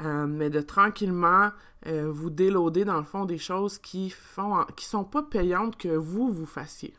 Euh, 0.00 0.26
mais 0.26 0.50
de 0.50 0.60
tranquillement 0.60 1.50
euh, 1.86 2.10
vous 2.10 2.28
déloader 2.28 2.84
dans 2.84 2.98
le 2.98 3.04
fond 3.04 3.24
des 3.24 3.38
choses 3.38 3.78
qui 3.78 4.10
font 4.10 4.64
sont 4.78 5.04
pas 5.04 5.22
payantes 5.22 5.76
que 5.78 5.88
vous 5.88 6.30
vous 6.30 6.44
fassiez. 6.44 6.94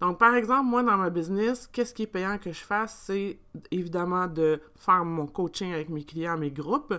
Donc, 0.00 0.18
par 0.18 0.34
exemple, 0.34 0.66
moi, 0.66 0.82
dans 0.82 0.96
ma 0.96 1.10
business, 1.10 1.68
qu'est-ce 1.72 1.94
qui 1.94 2.02
est 2.02 2.08
payant 2.08 2.38
que 2.38 2.52
je 2.52 2.64
fasse? 2.64 3.02
C'est 3.06 3.38
évidemment 3.70 4.26
de 4.26 4.60
faire 4.76 5.04
mon 5.04 5.26
coaching 5.26 5.72
avec 5.72 5.88
mes 5.88 6.04
clients, 6.04 6.36
mes 6.36 6.50
groupes 6.50 6.94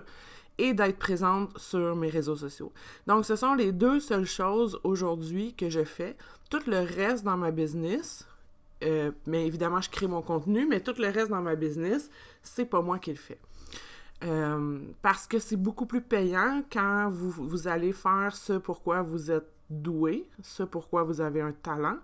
et 0.58 0.74
d'être 0.74 0.98
présente 0.98 1.56
sur 1.58 1.96
mes 1.96 2.08
réseaux 2.08 2.36
sociaux. 2.36 2.72
Donc, 3.06 3.24
ce 3.24 3.36
sont 3.36 3.54
les 3.54 3.72
deux 3.72 4.00
seules 4.00 4.26
choses 4.26 4.78
aujourd'hui 4.84 5.54
que 5.54 5.70
je 5.70 5.84
fais. 5.84 6.16
Tout 6.50 6.62
le 6.66 6.80
reste 6.80 7.24
dans 7.24 7.36
ma 7.36 7.50
business, 7.50 8.26
euh, 8.82 9.10
mais 9.26 9.46
évidemment, 9.46 9.80
je 9.80 9.90
crée 9.90 10.06
mon 10.06 10.22
contenu, 10.22 10.66
mais 10.66 10.80
tout 10.80 10.94
le 10.98 11.08
reste 11.08 11.30
dans 11.30 11.42
ma 11.42 11.56
business, 11.56 12.10
c'est 12.42 12.64
pas 12.64 12.80
moi 12.82 12.98
qui 12.98 13.10
le 13.10 13.16
fais. 13.16 13.38
Euh, 14.22 14.80
parce 15.00 15.26
que 15.26 15.38
c'est 15.38 15.56
beaucoup 15.56 15.86
plus 15.86 16.02
payant 16.02 16.62
quand 16.70 17.08
vous, 17.10 17.30
vous 17.30 17.68
allez 17.68 17.92
faire 17.92 18.34
ce 18.34 18.54
pourquoi 18.54 19.00
vous 19.00 19.30
êtes 19.30 19.50
doué, 19.70 20.28
ce 20.42 20.62
pourquoi 20.62 21.04
vous 21.04 21.20
avez 21.20 21.40
un 21.40 21.52
talent. 21.52 21.96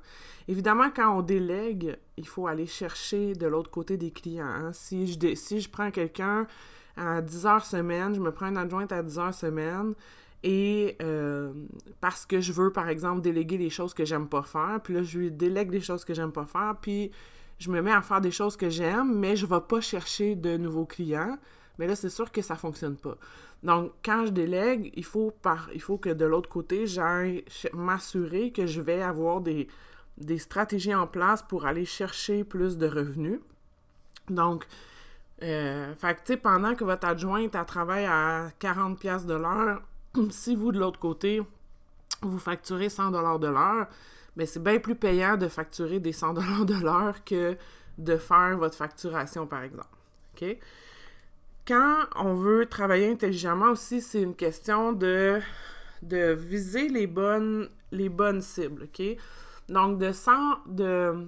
Évidemment, 0.48 0.90
quand 0.94 1.18
on 1.18 1.22
délègue, 1.22 1.98
il 2.16 2.26
faut 2.26 2.46
aller 2.46 2.66
chercher 2.66 3.34
de 3.34 3.46
l'autre 3.46 3.70
côté 3.70 3.96
des 3.96 4.12
clients. 4.12 4.46
Hein. 4.46 4.72
Si, 4.72 5.06
je, 5.06 5.34
si 5.34 5.60
je 5.60 5.68
prends 5.68 5.90
quelqu'un 5.90 6.46
à 6.96 7.20
10 7.20 7.46
heures 7.46 7.66
semaine, 7.66 8.14
je 8.14 8.20
me 8.20 8.30
prends 8.30 8.46
une 8.46 8.56
adjointe 8.56 8.92
à 8.92 9.02
10 9.02 9.18
heures 9.18 9.34
semaine, 9.34 9.94
et 10.42 10.96
euh, 11.02 11.52
parce 12.00 12.26
que 12.26 12.40
je 12.40 12.52
veux, 12.52 12.72
par 12.72 12.88
exemple, 12.88 13.20
déléguer 13.20 13.58
les 13.58 13.70
choses 13.70 13.94
que 13.94 14.04
j'aime 14.04 14.28
pas 14.28 14.42
faire, 14.42 14.80
puis 14.82 14.94
là, 14.94 15.02
je 15.02 15.18
lui 15.18 15.30
délègue 15.30 15.70
les 15.72 15.80
choses 15.80 16.04
que 16.04 16.14
j'aime 16.14 16.32
pas 16.32 16.46
faire, 16.46 16.76
puis 16.80 17.10
je 17.58 17.70
me 17.70 17.80
mets 17.80 17.92
à 17.92 18.02
faire 18.02 18.20
des 18.20 18.30
choses 18.30 18.56
que 18.56 18.68
j'aime, 18.68 19.18
mais 19.18 19.36
je 19.36 19.46
ne 19.46 19.50
vais 19.50 19.60
pas 19.60 19.80
chercher 19.80 20.36
de 20.36 20.56
nouveaux 20.56 20.84
clients. 20.84 21.38
Mais 21.78 21.86
là, 21.86 21.96
c'est 21.96 22.10
sûr 22.10 22.32
que 22.32 22.42
ça 22.42 22.54
ne 22.54 22.58
fonctionne 22.58 22.96
pas. 22.96 23.16
Donc, 23.62 23.92
quand 24.04 24.26
je 24.26 24.30
délègue, 24.30 24.92
il 24.94 25.04
faut, 25.04 25.30
par, 25.42 25.68
il 25.74 25.80
faut 25.80 25.98
que 25.98 26.10
de 26.10 26.24
l'autre 26.24 26.48
côté, 26.48 26.86
j'aille 26.86 27.44
m'assurer 27.72 28.52
que 28.52 28.66
je 28.66 28.80
vais 28.80 29.02
avoir 29.02 29.40
des, 29.40 29.68
des 30.18 30.38
stratégies 30.38 30.94
en 30.94 31.06
place 31.06 31.42
pour 31.42 31.66
aller 31.66 31.84
chercher 31.84 32.44
plus 32.44 32.78
de 32.78 32.86
revenus. 32.86 33.40
Donc, 34.28 34.66
euh, 35.42 35.94
fait 35.94 36.22
que, 36.24 36.34
pendant 36.34 36.74
que 36.74 36.84
votre 36.84 37.06
adjointe, 37.06 37.54
elle 37.54 37.64
travaille 37.64 38.06
à 38.06 38.50
40 38.58 38.98
pièces 38.98 39.26
de 39.26 39.34
l'heure, 39.34 39.82
si 40.30 40.54
vous, 40.54 40.72
de 40.72 40.78
l'autre 40.78 40.98
côté, 40.98 41.42
vous 42.22 42.38
facturez 42.38 42.88
100 42.88 43.10
dollars 43.10 43.38
de 43.38 43.48
l'heure, 43.48 43.86
mais 44.36 44.46
c'est 44.46 44.62
bien 44.62 44.78
plus 44.78 44.94
payant 44.94 45.36
de 45.36 45.48
facturer 45.48 46.00
des 46.00 46.12
100 46.12 46.34
dollars 46.34 46.64
de 46.64 46.74
l'heure 46.74 47.24
que 47.24 47.56
de 47.98 48.16
faire 48.16 48.56
votre 48.58 48.76
facturation, 48.76 49.46
par 49.46 49.62
exemple. 49.62 49.88
Quand 51.66 52.04
on 52.16 52.34
veut 52.34 52.66
travailler 52.66 53.10
intelligemment 53.10 53.70
aussi, 53.70 54.00
c'est 54.00 54.22
une 54.22 54.36
question 54.36 54.92
de, 54.92 55.40
de 56.02 56.32
viser 56.32 56.88
les 56.88 57.06
bonnes, 57.06 57.68
les 57.90 58.08
bonnes 58.08 58.42
cibles, 58.42 58.84
OK? 58.84 59.02
Donc, 59.68 59.98
de, 59.98 60.12
de 60.68 61.26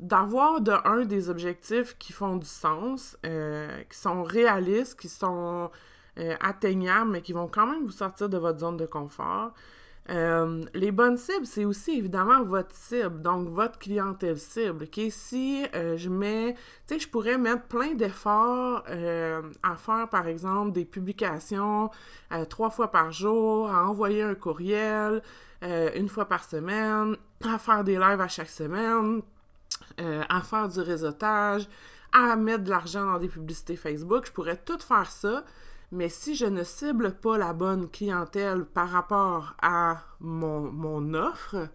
d'avoir 0.00 0.60
de 0.60 0.72
un 0.84 1.04
des 1.04 1.28
objectifs 1.28 1.96
qui 1.98 2.12
font 2.12 2.36
du 2.36 2.46
sens, 2.46 3.16
euh, 3.26 3.82
qui 3.90 3.98
sont 3.98 4.22
réalistes, 4.22 4.98
qui 5.00 5.08
sont 5.08 5.70
euh, 6.18 6.34
atteignables, 6.40 7.10
mais 7.10 7.22
qui 7.22 7.32
vont 7.32 7.48
quand 7.48 7.66
même 7.66 7.84
vous 7.84 7.92
sortir 7.92 8.28
de 8.28 8.38
votre 8.38 8.58
zone 8.58 8.76
de 8.76 8.86
confort. 8.86 9.52
Euh, 10.10 10.64
les 10.72 10.90
bonnes 10.90 11.18
cibles, 11.18 11.44
c'est 11.44 11.66
aussi 11.66 11.98
évidemment 11.98 12.42
votre 12.42 12.74
cible, 12.74 13.20
donc 13.20 13.48
votre 13.48 13.78
clientèle 13.78 14.38
cible. 14.38 14.86
Si 15.10 15.66
je 15.74 16.08
mets, 16.08 16.54
tu 16.86 16.94
sais, 16.94 16.98
je 16.98 17.08
pourrais 17.08 17.36
mettre 17.36 17.64
plein 17.64 17.92
d'efforts 17.92 18.84
à 19.62 19.76
faire, 19.76 20.08
par 20.08 20.26
exemple, 20.26 20.72
des 20.72 20.86
publications 20.86 21.90
trois 22.48 22.70
fois 22.70 22.90
par 22.90 23.12
jour, 23.12 23.70
à 23.70 23.86
envoyer 23.86 24.22
un 24.22 24.34
courriel 24.34 25.22
une 25.60 26.08
fois 26.08 26.24
par 26.24 26.42
semaine, 26.42 27.16
à 27.44 27.58
faire 27.58 27.84
des 27.84 27.98
lives 27.98 28.22
à 28.22 28.28
chaque 28.28 28.48
semaine, 28.48 29.20
euh, 30.00 30.22
à 30.28 30.42
faire 30.42 30.68
du 30.68 30.80
réseautage, 30.80 31.68
à 32.12 32.36
mettre 32.36 32.64
de 32.64 32.70
l'argent 32.70 33.04
dans 33.04 33.18
des 33.18 33.28
publicités 33.28 33.74
Facebook. 33.74 34.26
Je 34.26 34.32
pourrais 34.32 34.56
tout 34.56 34.78
faire 34.78 35.10
ça, 35.10 35.44
mais 35.92 36.08
si 36.08 36.34
je 36.34 36.46
ne 36.46 36.64
cible 36.64 37.14
pas 37.14 37.38
la 37.38 37.52
bonne 37.52 37.88
clientèle 37.88 38.64
par 38.64 38.90
rapport 38.90 39.54
à 39.62 40.02
mon, 40.20 41.14
offre, 41.14 41.68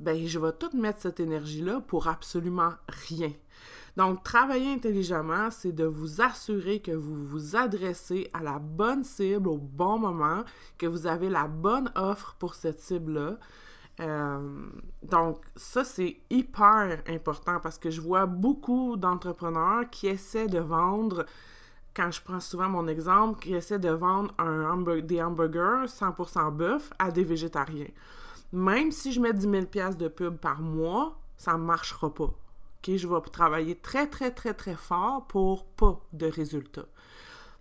ben 0.00 0.26
je 0.26 0.38
vais 0.38 0.52
tout 0.52 0.70
mettre 0.76 1.00
cette 1.00 1.20
énergie-là 1.20 1.80
pour 1.86 2.08
absolument 2.08 2.72
rien. 3.08 3.32
Donc, 3.96 4.22
travailler 4.22 4.72
intelligemment, 4.72 5.50
c'est 5.50 5.72
de 5.72 5.84
vous 5.84 6.20
assurer 6.20 6.80
que 6.80 6.92
vous 6.92 7.26
vous 7.26 7.56
adressez 7.56 8.30
à 8.32 8.42
la 8.42 8.60
bonne 8.60 9.02
cible 9.02 9.48
au 9.48 9.58
bon 9.58 9.98
moment, 9.98 10.44
que 10.78 10.86
vous 10.86 11.08
avez 11.08 11.28
la 11.28 11.48
bonne 11.48 11.90
offre 11.96 12.36
pour 12.38 12.54
cette 12.54 12.80
cible-là, 12.80 13.38
euh, 14.00 14.68
donc, 15.02 15.44
ça, 15.56 15.84
c'est 15.84 16.18
hyper 16.30 17.02
important 17.08 17.58
parce 17.60 17.78
que 17.78 17.90
je 17.90 18.00
vois 18.00 18.26
beaucoup 18.26 18.96
d'entrepreneurs 18.96 19.90
qui 19.90 20.06
essaient 20.06 20.46
de 20.46 20.58
vendre, 20.58 21.26
quand 21.98 22.12
je 22.12 22.22
prends 22.22 22.38
souvent 22.38 22.68
mon 22.68 22.86
exemple, 22.86 23.40
qui 23.40 23.54
essaient 23.54 23.80
de 23.80 23.90
vendre 23.90 24.32
un 24.38 24.76
des 25.00 25.20
hamburgers 25.20 25.86
100% 25.88 26.52
bœuf 26.52 26.90
à 27.00 27.10
des 27.10 27.24
végétariens. 27.24 27.90
Même 28.52 28.92
si 28.92 29.12
je 29.12 29.20
mets 29.20 29.32
10 29.32 29.68
000 29.72 29.94
de 29.94 30.06
pub 30.06 30.36
par 30.36 30.60
mois, 30.60 31.18
ça 31.36 31.54
ne 31.54 31.64
marchera 31.64 32.14
pas. 32.14 32.30
Je 32.86 33.08
vais 33.08 33.20
travailler 33.32 33.74
très, 33.74 34.06
très, 34.06 34.30
très, 34.30 34.54
très 34.54 34.76
fort 34.76 35.26
pour 35.26 35.64
pas 35.64 36.00
de 36.12 36.26
résultats. 36.26 36.86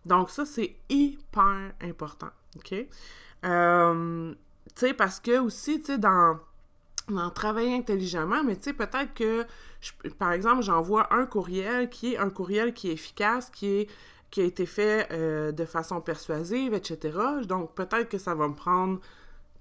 Donc, 0.06 0.29
ça, 0.29 0.46
c'est 0.46 0.75
hyper 0.88 1.74
important. 1.82 2.29
OK? 2.58 2.75
Euh, 3.44 4.34
tu 4.34 4.72
sais, 4.75 4.94
parce 4.94 5.20
que 5.20 5.39
aussi, 5.39 5.79
tu 5.79 5.88
sais, 5.88 5.98
dans, 5.98 6.39
dans 7.10 7.29
travailler 7.32 7.75
intelligemment, 7.75 8.44
mais 8.44 8.56
tu 8.56 8.65
sais, 8.65 8.74
peut-être 8.74 9.15
que, 9.15 9.46
par 10.20 10.32
exemple, 10.32 10.62
j'envoie 10.62 11.12
un 11.12 11.25
courriel 11.25 11.89
qui 11.89 12.13
est 12.13 12.17
un 12.17 12.29
courriel 12.29 12.74
qui 12.74 12.89
est 12.89 12.94
efficace, 12.94 13.50
qui 13.50 13.67
est 13.67 13.89
qui 14.29 14.41
a 14.41 14.43
été 14.43 14.65
fait 14.65 15.07
euh, 15.12 15.51
de 15.51 15.65
façon 15.65 16.01
persuasive, 16.01 16.74
etc. 16.74 17.17
Donc, 17.48 17.74
peut-être 17.75 18.10
que 18.10 18.17
ça 18.17 18.36
va 18.36 18.48
me 18.48 18.55
prendre 18.55 19.00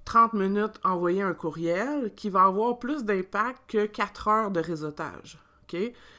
30 0.05 0.35
minutes 0.35 0.81
envoyer 0.85 1.23
un 1.23 1.35
courriel 1.35 2.13
qui 2.15 2.31
va 2.31 2.45
avoir 2.45 2.79
plus 2.79 3.05
d'impact 3.05 3.63
que 3.69 3.87
4 3.87 4.29
heures 4.29 4.51
de 4.51 4.61
réseautage. 4.61 5.39
OK? 5.63 5.79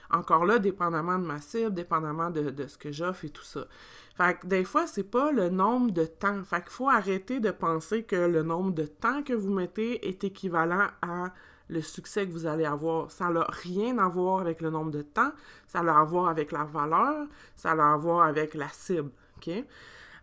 Encore 0.09 0.45
là, 0.45 0.59
dépendamment 0.59 1.17
de 1.19 1.25
ma 1.25 1.41
cible, 1.41 1.73
dépendamment 1.73 2.29
de, 2.29 2.49
de 2.49 2.67
ce 2.67 2.77
que 2.77 2.91
j'offre 2.91 3.25
et 3.25 3.29
tout 3.29 3.43
ça. 3.43 3.65
Fait 4.15 4.37
que 4.39 4.47
des 4.47 4.63
fois, 4.63 4.87
c'est 4.87 5.03
pas 5.03 5.31
le 5.31 5.49
nombre 5.49 5.91
de 5.91 6.05
temps. 6.05 6.43
Fait 6.43 6.61
qu'il 6.61 6.71
faut 6.71 6.89
arrêter 6.89 7.39
de 7.39 7.51
penser 7.51 8.03
que 8.03 8.15
le 8.15 8.43
nombre 8.43 8.71
de 8.71 8.85
temps 8.85 9.23
que 9.23 9.33
vous 9.33 9.51
mettez 9.53 10.07
est 10.07 10.23
équivalent 10.23 10.87
à 11.01 11.33
le 11.69 11.81
succès 11.81 12.25
que 12.25 12.31
vous 12.31 12.45
allez 12.45 12.65
avoir. 12.65 13.11
Ça 13.11 13.29
n'a 13.29 13.45
rien 13.49 13.97
à 13.97 14.07
voir 14.07 14.41
avec 14.41 14.61
le 14.61 14.69
nombre 14.69 14.91
de 14.91 15.01
temps, 15.01 15.31
ça 15.67 15.79
a 15.79 15.99
à 15.99 16.03
voir 16.03 16.29
avec 16.29 16.51
la 16.51 16.63
valeur, 16.63 17.27
ça 17.55 17.71
a 17.71 17.93
à 17.93 17.97
voir 17.97 18.23
avec 18.23 18.53
la 18.53 18.69
cible. 18.69 19.11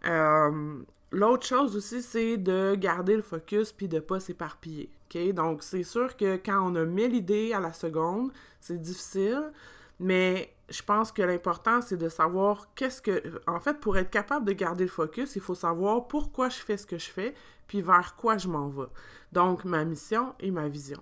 Euh, 0.06 0.82
l'autre 1.10 1.46
chose 1.46 1.76
aussi, 1.76 2.02
c'est 2.02 2.36
de 2.36 2.74
garder 2.74 3.16
le 3.16 3.22
focus 3.22 3.72
puis 3.72 3.88
de 3.88 4.00
pas 4.00 4.20
s'éparpiller. 4.20 4.90
Donc, 5.32 5.62
c'est 5.62 5.84
sûr 5.84 6.16
que 6.16 6.36
quand 6.36 6.60
on 6.60 6.74
a 6.74 6.84
mille 6.84 7.14
idées 7.14 7.52
à 7.52 7.60
la 7.60 7.72
seconde, 7.72 8.32
c'est 8.60 8.80
difficile, 8.80 9.52
mais 10.00 10.52
je 10.68 10.82
pense 10.82 11.12
que 11.12 11.22
l'important, 11.22 11.80
c'est 11.82 11.96
de 11.96 12.08
savoir 12.08 12.68
qu'est-ce 12.74 13.00
que... 13.00 13.22
En 13.46 13.60
fait, 13.60 13.78
pour 13.78 13.96
être 13.96 14.10
capable 14.10 14.44
de 14.44 14.52
garder 14.52 14.84
le 14.84 14.90
focus, 14.90 15.36
il 15.36 15.42
faut 15.42 15.54
savoir 15.54 16.08
pourquoi 16.08 16.48
je 16.48 16.56
fais 16.56 16.76
ce 16.76 16.86
que 16.86 16.98
je 16.98 17.10
fais, 17.10 17.34
puis 17.68 17.80
vers 17.80 18.16
quoi 18.16 18.38
je 18.38 18.48
m'en 18.48 18.68
vais. 18.68 18.88
Donc, 19.32 19.64
ma 19.64 19.84
mission 19.84 20.34
et 20.40 20.50
ma 20.50 20.68
vision. 20.68 21.00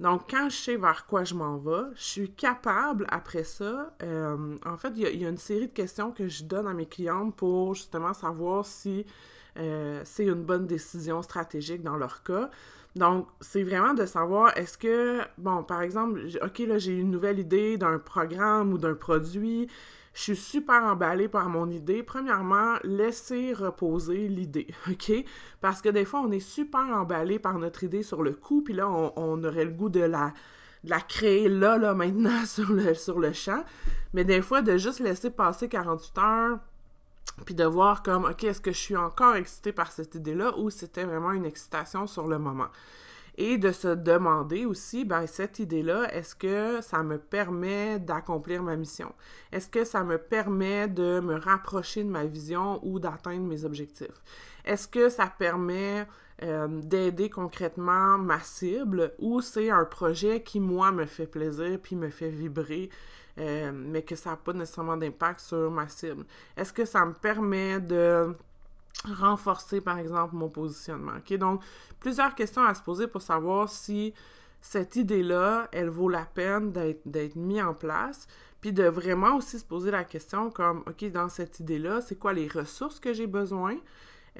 Donc, 0.00 0.22
quand 0.28 0.48
je 0.48 0.56
sais 0.56 0.76
vers 0.76 1.06
quoi 1.06 1.24
je 1.24 1.34
m'en 1.34 1.56
vais, 1.56 1.92
je 1.94 2.02
suis 2.02 2.30
capable, 2.30 3.06
après 3.10 3.44
ça, 3.44 3.94
euh, 4.02 4.56
en 4.66 4.76
fait, 4.76 4.92
il 4.96 5.22
y, 5.22 5.24
a 5.24 5.28
une 5.28 5.38
série 5.38 5.68
de 5.68 5.72
questions 5.72 6.10
que 6.10 6.26
je 6.28 6.44
donne 6.44 6.66
à 6.66 6.74
mes 6.74 6.86
clientes 6.86 7.36
pour 7.36 7.74
justement 7.74 8.12
savoir 8.12 8.66
si 8.66 9.06
euh, 9.56 10.00
c'est 10.04 10.24
une 10.24 10.42
bonne 10.42 10.66
décision 10.66 11.22
stratégique 11.22 11.82
dans 11.82 11.96
leur 11.96 12.24
cas. 12.24 12.50
Donc, 12.96 13.28
c'est 13.40 13.62
vraiment 13.62 13.94
de 13.94 14.06
savoir, 14.06 14.56
est-ce 14.56 14.78
que, 14.78 15.20
bon, 15.38 15.62
par 15.62 15.82
exemple, 15.82 16.20
OK, 16.42 16.58
là, 16.60 16.78
j'ai 16.78 16.98
une 16.98 17.10
nouvelle 17.10 17.38
idée 17.38 17.76
d'un 17.76 17.98
programme 17.98 18.72
ou 18.72 18.78
d'un 18.78 18.94
produit, 18.94 19.68
je 20.14 20.22
suis 20.22 20.36
super 20.36 20.84
emballée 20.84 21.28
par 21.28 21.48
mon 21.48 21.68
idée. 21.70 22.04
Premièrement, 22.04 22.76
laissez 22.84 23.52
reposer 23.52 24.28
l'idée, 24.28 24.68
OK? 24.90 25.12
Parce 25.60 25.82
que 25.82 25.88
des 25.88 26.04
fois, 26.04 26.20
on 26.20 26.30
est 26.30 26.40
super 26.40 26.82
emballé 26.82 27.38
par 27.38 27.58
notre 27.58 27.82
idée 27.82 28.04
sur 28.04 28.22
le 28.22 28.32
coup, 28.32 28.62
puis 28.62 28.74
là, 28.74 28.88
on, 28.88 29.44
aurait 29.44 29.64
le 29.64 29.72
goût 29.72 29.88
de 29.88 30.00
la, 30.00 30.32
de 30.84 30.90
la 30.90 31.00
créer 31.00 31.48
là, 31.48 31.76
là, 31.76 31.94
maintenant, 31.94 32.44
sur 32.46 32.72
le, 32.72 32.94
sur 32.94 33.18
le 33.18 33.32
champ. 33.32 33.64
Mais 34.14 34.24
des 34.24 34.40
fois, 34.40 34.62
de 34.62 34.76
juste 34.76 35.00
laisser 35.00 35.30
passer 35.30 35.68
48 35.68 36.18
heures, 36.18 36.58
puis 37.44 37.56
de 37.56 37.64
voir 37.64 38.04
comme, 38.04 38.24
OK, 38.24 38.44
est-ce 38.44 38.60
que 38.60 38.70
je 38.70 38.78
suis 38.78 38.96
encore 38.96 39.34
excitée 39.34 39.72
par 39.72 39.90
cette 39.90 40.14
idée-là 40.14 40.56
ou 40.58 40.70
c'était 40.70 41.04
vraiment 41.04 41.32
une 41.32 41.44
excitation 41.44 42.06
sur 42.06 42.28
le 42.28 42.38
moment? 42.38 42.68
Et 43.36 43.58
de 43.58 43.72
se 43.72 43.88
demander 43.88 44.64
aussi, 44.64 45.04
ben, 45.04 45.26
cette 45.26 45.58
idée-là, 45.58 46.08
est-ce 46.14 46.36
que 46.36 46.80
ça 46.80 47.02
me 47.02 47.18
permet 47.18 47.98
d'accomplir 47.98 48.62
ma 48.62 48.76
mission? 48.76 49.12
Est-ce 49.50 49.68
que 49.68 49.84
ça 49.84 50.04
me 50.04 50.18
permet 50.18 50.86
de 50.86 51.20
me 51.20 51.34
rapprocher 51.34 52.04
de 52.04 52.10
ma 52.10 52.24
vision 52.24 52.78
ou 52.84 53.00
d'atteindre 53.00 53.46
mes 53.46 53.64
objectifs? 53.64 54.22
Est-ce 54.64 54.86
que 54.86 55.08
ça 55.08 55.26
permet 55.26 56.06
euh, 56.42 56.68
d'aider 56.68 57.28
concrètement 57.28 58.18
ma 58.18 58.40
cible 58.40 59.12
ou 59.18 59.40
c'est 59.40 59.70
un 59.70 59.84
projet 59.84 60.42
qui, 60.42 60.60
moi, 60.60 60.92
me 60.92 61.06
fait 61.06 61.26
plaisir 61.26 61.78
puis 61.82 61.96
me 61.96 62.10
fait 62.10 62.30
vibrer 62.30 62.90
euh, 63.38 63.72
mais 63.74 64.02
que 64.02 64.14
ça 64.14 64.30
n'a 64.30 64.36
pas 64.36 64.52
nécessairement 64.52 64.96
d'impact 64.96 65.40
sur 65.40 65.70
ma 65.70 65.88
cible? 65.88 66.24
Est-ce 66.56 66.72
que 66.72 66.84
ça 66.84 67.04
me 67.04 67.12
permet 67.12 67.80
de 67.80 68.34
renforcer, 69.04 69.80
par 69.80 69.98
exemple, 69.98 70.34
mon 70.34 70.48
positionnement? 70.48 71.14
Donc, 71.38 71.62
plusieurs 72.00 72.34
questions 72.34 72.64
à 72.64 72.74
se 72.74 72.82
poser 72.82 73.06
pour 73.06 73.22
savoir 73.22 73.68
si 73.68 74.14
cette 74.60 74.96
idée-là, 74.96 75.68
elle 75.72 75.90
vaut 75.90 76.08
la 76.08 76.24
peine 76.24 76.72
d'être 76.72 77.36
mise 77.36 77.62
en 77.62 77.74
place, 77.74 78.26
puis 78.60 78.72
de 78.72 78.84
vraiment 78.84 79.36
aussi 79.36 79.58
se 79.58 79.64
poser 79.64 79.90
la 79.90 80.04
question 80.04 80.50
comme, 80.50 80.82
OK, 80.86 81.04
dans 81.10 81.28
cette 81.28 81.60
idée-là, 81.60 82.00
c'est 82.00 82.18
quoi 82.18 82.32
les 82.32 82.48
ressources 82.48 82.98
que 82.98 83.12
j'ai 83.12 83.26
besoin? 83.26 83.76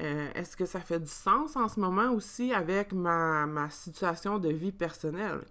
Euh, 0.01 0.27
est-ce 0.33 0.57
que 0.57 0.65
ça 0.65 0.81
fait 0.81 0.99
du 0.99 1.07
sens 1.07 1.55
en 1.55 1.69
ce 1.69 1.79
moment 1.79 2.11
aussi 2.11 2.53
avec 2.53 2.91
ma, 2.91 3.69
situation 3.69 4.39
de 4.39 4.49
vie 4.49 4.71
personnelle? 4.71 5.41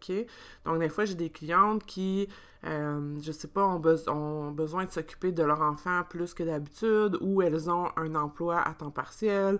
Donc, 0.64 0.80
des 0.80 0.88
fois, 0.88 1.04
j'ai 1.04 1.14
des 1.14 1.30
clientes 1.30 1.84
qui, 1.86 2.28
euh, 2.66 3.16
je 3.20 3.32
sais 3.32 3.48
pas, 3.48 3.66
ont, 3.66 3.82
ont 4.08 4.50
besoin 4.50 4.84
de 4.84 4.90
s'occuper 4.90 5.32
de 5.32 5.42
leur 5.42 5.60
enfant 5.60 6.02
plus 6.08 6.34
que 6.34 6.42
d'habitude 6.42 7.18
ou 7.20 7.42
elles 7.42 7.70
ont 7.70 7.88
un 7.96 8.14
emploi 8.14 8.60
à 8.60 8.74
temps 8.74 8.90
partiel. 8.90 9.58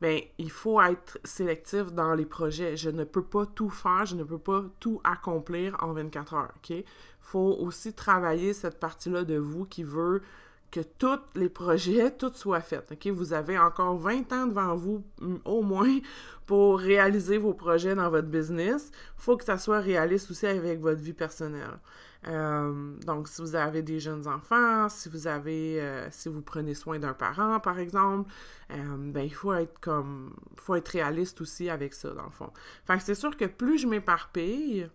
Bien, 0.00 0.20
il 0.38 0.50
faut 0.50 0.80
être 0.80 1.18
sélectif 1.24 1.92
dans 1.92 2.14
les 2.14 2.24
projets. 2.24 2.76
Je 2.76 2.90
ne 2.90 3.02
peux 3.02 3.24
pas 3.24 3.46
tout 3.46 3.68
faire, 3.68 4.06
je 4.06 4.14
ne 4.14 4.22
peux 4.22 4.38
pas 4.38 4.64
tout 4.78 5.00
accomplir 5.02 5.76
en 5.80 5.92
24 5.92 6.34
heures, 6.34 6.52
OK? 6.56 6.84
faut 7.28 7.56
aussi 7.60 7.92
travailler 7.92 8.54
cette 8.54 8.80
partie-là 8.80 9.24
de 9.24 9.36
vous 9.36 9.66
qui 9.66 9.82
veut 9.82 10.22
que 10.70 10.80
tous 10.80 11.20
les 11.34 11.48
projets, 11.48 12.10
tout 12.18 12.32
soit 12.34 12.60
fait. 12.60 12.84
OK? 12.90 13.06
Vous 13.08 13.32
avez 13.32 13.58
encore 13.58 13.98
20 13.98 14.32
ans 14.32 14.46
devant 14.46 14.74
vous, 14.74 15.04
au 15.44 15.62
moins, 15.62 15.98
pour 16.46 16.78
réaliser 16.78 17.38
vos 17.38 17.54
projets 17.54 17.94
dans 17.94 18.08
votre 18.08 18.28
business. 18.28 18.90
Il 18.92 19.22
faut 19.22 19.36
que 19.36 19.44
ça 19.44 19.58
soit 19.58 19.80
réaliste 19.80 20.30
aussi 20.30 20.46
avec 20.46 20.80
votre 20.80 21.00
vie 21.00 21.12
personnelle. 21.12 21.78
Euh, 22.26 22.94
donc, 23.06 23.28
si 23.28 23.40
vous 23.40 23.54
avez 23.54 23.82
des 23.82 24.00
jeunes 24.00 24.26
enfants, 24.26 24.88
si 24.88 25.08
vous 25.08 25.26
avez, 25.26 25.80
euh, 25.80 26.08
si 26.10 26.28
vous 26.28 26.42
prenez 26.42 26.74
soin 26.74 26.98
d'un 26.98 27.12
parent, 27.12 27.60
par 27.60 27.78
exemple, 27.78 28.30
euh, 28.72 28.96
ben, 28.98 29.22
il 29.22 29.34
faut 29.34 29.52
être 29.52 29.78
comme, 29.80 30.34
faut 30.56 30.74
être 30.74 30.88
réaliste 30.88 31.40
aussi 31.40 31.70
avec 31.70 31.94
ça, 31.94 32.10
dans 32.10 32.24
le 32.24 32.30
fond. 32.30 32.50
Fait 32.86 32.96
que 32.96 33.02
c'est 33.02 33.14
sûr 33.14 33.36
que 33.36 33.44
plus 33.44 33.78
je 33.78 33.86
m'éparpille, 33.86 34.88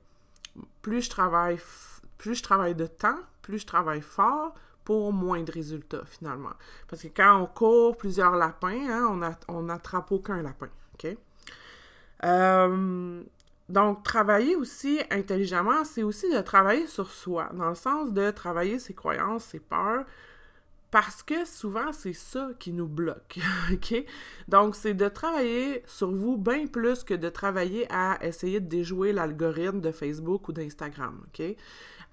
plus 0.82 1.02
je 1.04 1.10
travaille, 1.10 1.60
plus 2.18 2.36
je 2.36 2.44
travaille 2.44 2.76
de 2.76 2.88
temps, 2.88 3.20
plus 3.42 3.60
je 3.60 3.66
travaille 3.66 4.02
fort, 4.02 4.54
pour 4.84 5.14
moins 5.14 5.42
de 5.42 5.52
résultats, 5.52 6.04
finalement. 6.06 6.54
Parce 6.90 7.04
que 7.04 7.08
quand 7.08 7.42
on 7.42 7.46
court 7.46 7.96
plusieurs 7.96 8.36
lapins, 8.36 8.90
hein, 8.90 9.38
on 9.48 9.64
n'attrape 9.64 10.12
aucun 10.12 10.42
lapin, 10.42 10.68
OK? 10.96 11.18
Donc, 13.70 14.04
travailler 14.04 14.56
aussi 14.56 15.00
intelligemment, 15.10 15.84
c'est 15.86 16.04
aussi 16.04 16.30
de 16.30 16.42
travailler 16.42 16.88
sur 16.88 17.10
soi, 17.10 17.50
dans 17.54 17.70
le 17.70 17.76
sens 17.76 18.12
de 18.12 18.30
travailler 18.32 18.78
ses 18.78 18.94
croyances, 18.94 19.46
ses 19.46 19.60
peurs, 19.60 20.06
parce 20.92 21.24
que 21.24 21.46
souvent, 21.46 21.92
c'est 21.92 22.14
ça 22.14 22.50
qui 22.60 22.72
nous 22.72 22.88
bloque, 22.88 23.40
OK? 23.74 24.06
Donc, 24.48 24.76
c'est 24.76 24.94
de 24.94 25.08
travailler 25.08 25.82
sur 25.88 26.12
vous 26.12 26.38
bien 26.38 26.68
plus 26.68 27.04
que 27.04 27.14
de 27.14 27.30
travailler 27.30 27.88
à 27.92 28.24
essayer 28.24 28.60
de 28.60 28.68
déjouer 28.68 29.12
l'algorithme 29.12 29.82
de 29.82 29.92
Facebook 29.92 30.50
ou 30.50 30.52
d'Instagram, 30.52 31.24
OK? 31.28 31.56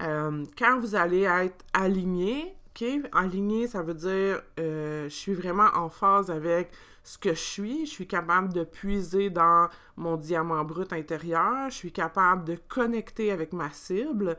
Euh, 0.03 0.45
quand 0.57 0.79
vous 0.79 0.95
allez 0.95 1.25
être 1.25 1.65
aligné, 1.75 2.55
OK? 2.71 2.89
Aligné, 3.13 3.67
ça 3.67 3.83
veut 3.83 3.95
dire 3.95 4.41
euh, 4.59 5.05
je 5.11 5.15
suis 5.15 5.35
vraiment 5.35 5.69
en 5.75 5.91
phase 5.91 6.31
avec 6.31 6.71
ce 7.03 7.19
que 7.19 7.31
je 7.31 7.41
suis, 7.41 7.87
je 7.87 7.91
suis 7.91 8.07
capable 8.07 8.53
de 8.53 8.63
puiser 8.63 9.31
dans 9.31 9.69
mon 9.97 10.17
diamant 10.17 10.65
brut 10.65 10.93
intérieur, 10.93 11.71
je 11.71 11.75
suis 11.75 11.93
capable 11.93 12.45
de 12.45 12.57
connecter 12.69 13.33
avec 13.33 13.53
ma 13.53 13.71
cible, 13.71 14.37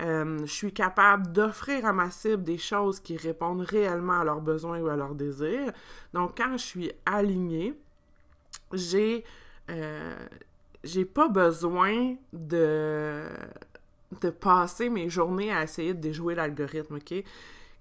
euh, 0.00 0.38
je 0.40 0.52
suis 0.52 0.72
capable 0.72 1.32
d'offrir 1.32 1.84
à 1.86 1.92
ma 1.92 2.10
cible 2.10 2.44
des 2.44 2.58
choses 2.58 3.00
qui 3.00 3.16
répondent 3.16 3.62
réellement 3.62 4.20
à 4.20 4.24
leurs 4.24 4.40
besoins 4.40 4.80
ou 4.80 4.88
à 4.88 4.96
leurs 4.96 5.14
désirs. 5.14 5.72
Donc, 6.12 6.36
quand 6.36 6.52
je 6.52 6.64
suis 6.64 6.92
alignée, 7.04 7.74
j'ai 8.72 9.24
euh, 9.70 10.14
pas 11.14 11.28
besoin 11.28 12.14
de 12.32 13.28
de 14.20 14.30
passer 14.30 14.88
mes 14.90 15.08
journées 15.08 15.52
à 15.52 15.64
essayer 15.64 15.94
de 15.94 16.00
déjouer 16.00 16.34
l'algorithme, 16.34 16.96
OK? 16.96 17.14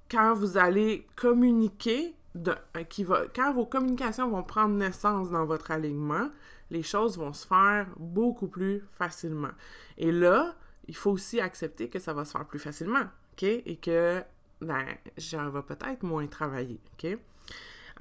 Quand 0.09 0.33
vous 0.33 0.57
allez 0.57 1.05
communiquer 1.15 2.13
euh, 2.35 2.83
qui 2.89 3.03
va, 3.03 3.23
quand 3.35 3.53
vos 3.53 3.65
communications 3.65 4.29
vont 4.29 4.43
prendre 4.43 4.75
naissance 4.75 5.29
dans 5.29 5.45
votre 5.45 5.71
alignement, 5.71 6.29
les 6.71 6.83
choses 6.83 7.17
vont 7.17 7.33
se 7.33 7.45
faire 7.45 7.87
beaucoup 7.97 8.47
plus 8.47 8.83
facilement. 8.93 9.51
Et 9.97 10.11
là, 10.11 10.55
il 10.87 10.95
faut 10.95 11.11
aussi 11.11 11.39
accepter 11.39 11.89
que 11.89 11.99
ça 11.99 12.13
va 12.13 12.25
se 12.25 12.31
faire 12.31 12.45
plus 12.45 12.59
facilement, 12.59 13.05
OK? 13.33 13.43
Et 13.43 13.77
que, 13.81 14.23
ben, 14.61 14.85
j'en 15.17 15.49
vais 15.49 15.61
peut-être 15.61 16.03
moins 16.03 16.25
travailler, 16.27 16.79
OK? 16.93 17.17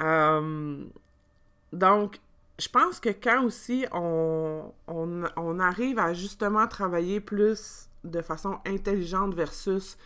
Euh, 0.01 0.85
donc, 1.73 2.19
je 2.59 2.69
pense 2.69 3.01
que 3.01 3.11
quand 3.11 3.45
aussi 3.45 3.87
on, 3.93 4.73
on, 4.87 5.25
on, 5.37 5.59
arrive 5.59 5.99
à 5.99 6.15
justement 6.15 6.67
travailler 6.67 7.21
plus 7.21 7.89
de 8.05 8.21
façon 8.23 8.59
intelligente 8.67 9.35
versus 9.35 9.97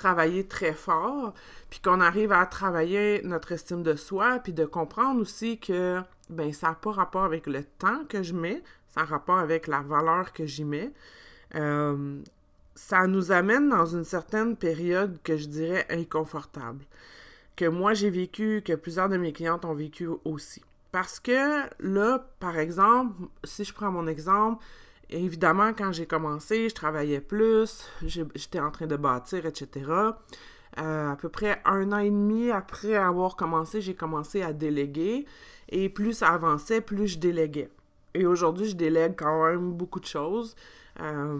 travailler 0.00 0.46
très 0.46 0.72
fort, 0.72 1.34
puis 1.68 1.80
qu'on 1.80 2.00
arrive 2.00 2.32
à 2.32 2.46
travailler 2.46 3.20
notre 3.22 3.52
estime 3.52 3.82
de 3.82 3.96
soi, 3.96 4.38
puis 4.38 4.54
de 4.54 4.64
comprendre 4.64 5.20
aussi 5.20 5.58
que 5.58 6.00
ben 6.30 6.54
ça 6.54 6.68
n'a 6.68 6.74
pas 6.74 6.92
rapport 6.92 7.24
avec 7.24 7.46
le 7.46 7.62
temps 7.64 8.04
que 8.08 8.22
je 8.22 8.32
mets, 8.32 8.62
ça 8.88 9.02
a 9.02 9.04
rapport 9.04 9.38
avec 9.38 9.66
la 9.66 9.80
valeur 9.82 10.32
que 10.32 10.46
j'y 10.46 10.64
mets. 10.64 10.90
Euh, 11.54 12.22
ça 12.74 13.06
nous 13.06 13.30
amène 13.30 13.68
dans 13.68 13.84
une 13.84 14.04
certaine 14.04 14.56
période 14.56 15.18
que 15.22 15.36
je 15.36 15.48
dirais 15.48 15.86
inconfortable, 15.90 16.82
que 17.54 17.66
moi 17.66 17.92
j'ai 17.92 18.10
vécu, 18.10 18.62
que 18.64 18.72
plusieurs 18.72 19.10
de 19.10 19.18
mes 19.18 19.34
clientes 19.34 19.66
ont 19.66 19.74
vécu 19.74 20.08
aussi. 20.24 20.62
Parce 20.92 21.20
que 21.20 21.68
là, 21.78 22.26
par 22.40 22.58
exemple, 22.58 23.14
si 23.44 23.64
je 23.64 23.74
prends 23.74 23.92
mon 23.92 24.06
exemple, 24.06 24.64
évidemment, 25.10 25.72
quand 25.72 25.92
j'ai 25.92 26.06
commencé, 26.06 26.68
je 26.68 26.74
travaillais 26.74 27.20
plus, 27.20 27.86
j'étais 28.02 28.60
en 28.60 28.70
train 28.70 28.86
de 28.86 28.96
bâtir, 28.96 29.46
etc. 29.46 29.90
Euh, 30.78 31.10
à 31.10 31.16
peu 31.16 31.28
près 31.28 31.60
un 31.64 31.92
an 31.92 31.98
et 31.98 32.10
demi 32.10 32.50
après 32.50 32.94
avoir 32.94 33.36
commencé, 33.36 33.80
j'ai 33.80 33.94
commencé 33.94 34.42
à 34.42 34.52
déléguer. 34.52 35.26
Et 35.68 35.88
plus 35.88 36.14
ça 36.14 36.28
avançait, 36.28 36.80
plus 36.80 37.08
je 37.08 37.18
déléguais. 37.18 37.70
Et 38.14 38.26
aujourd'hui, 38.26 38.66
je 38.68 38.76
délègue 38.76 39.14
quand 39.16 39.44
même 39.44 39.72
beaucoup 39.72 40.00
de 40.00 40.06
choses. 40.06 40.56
Euh, 41.00 41.38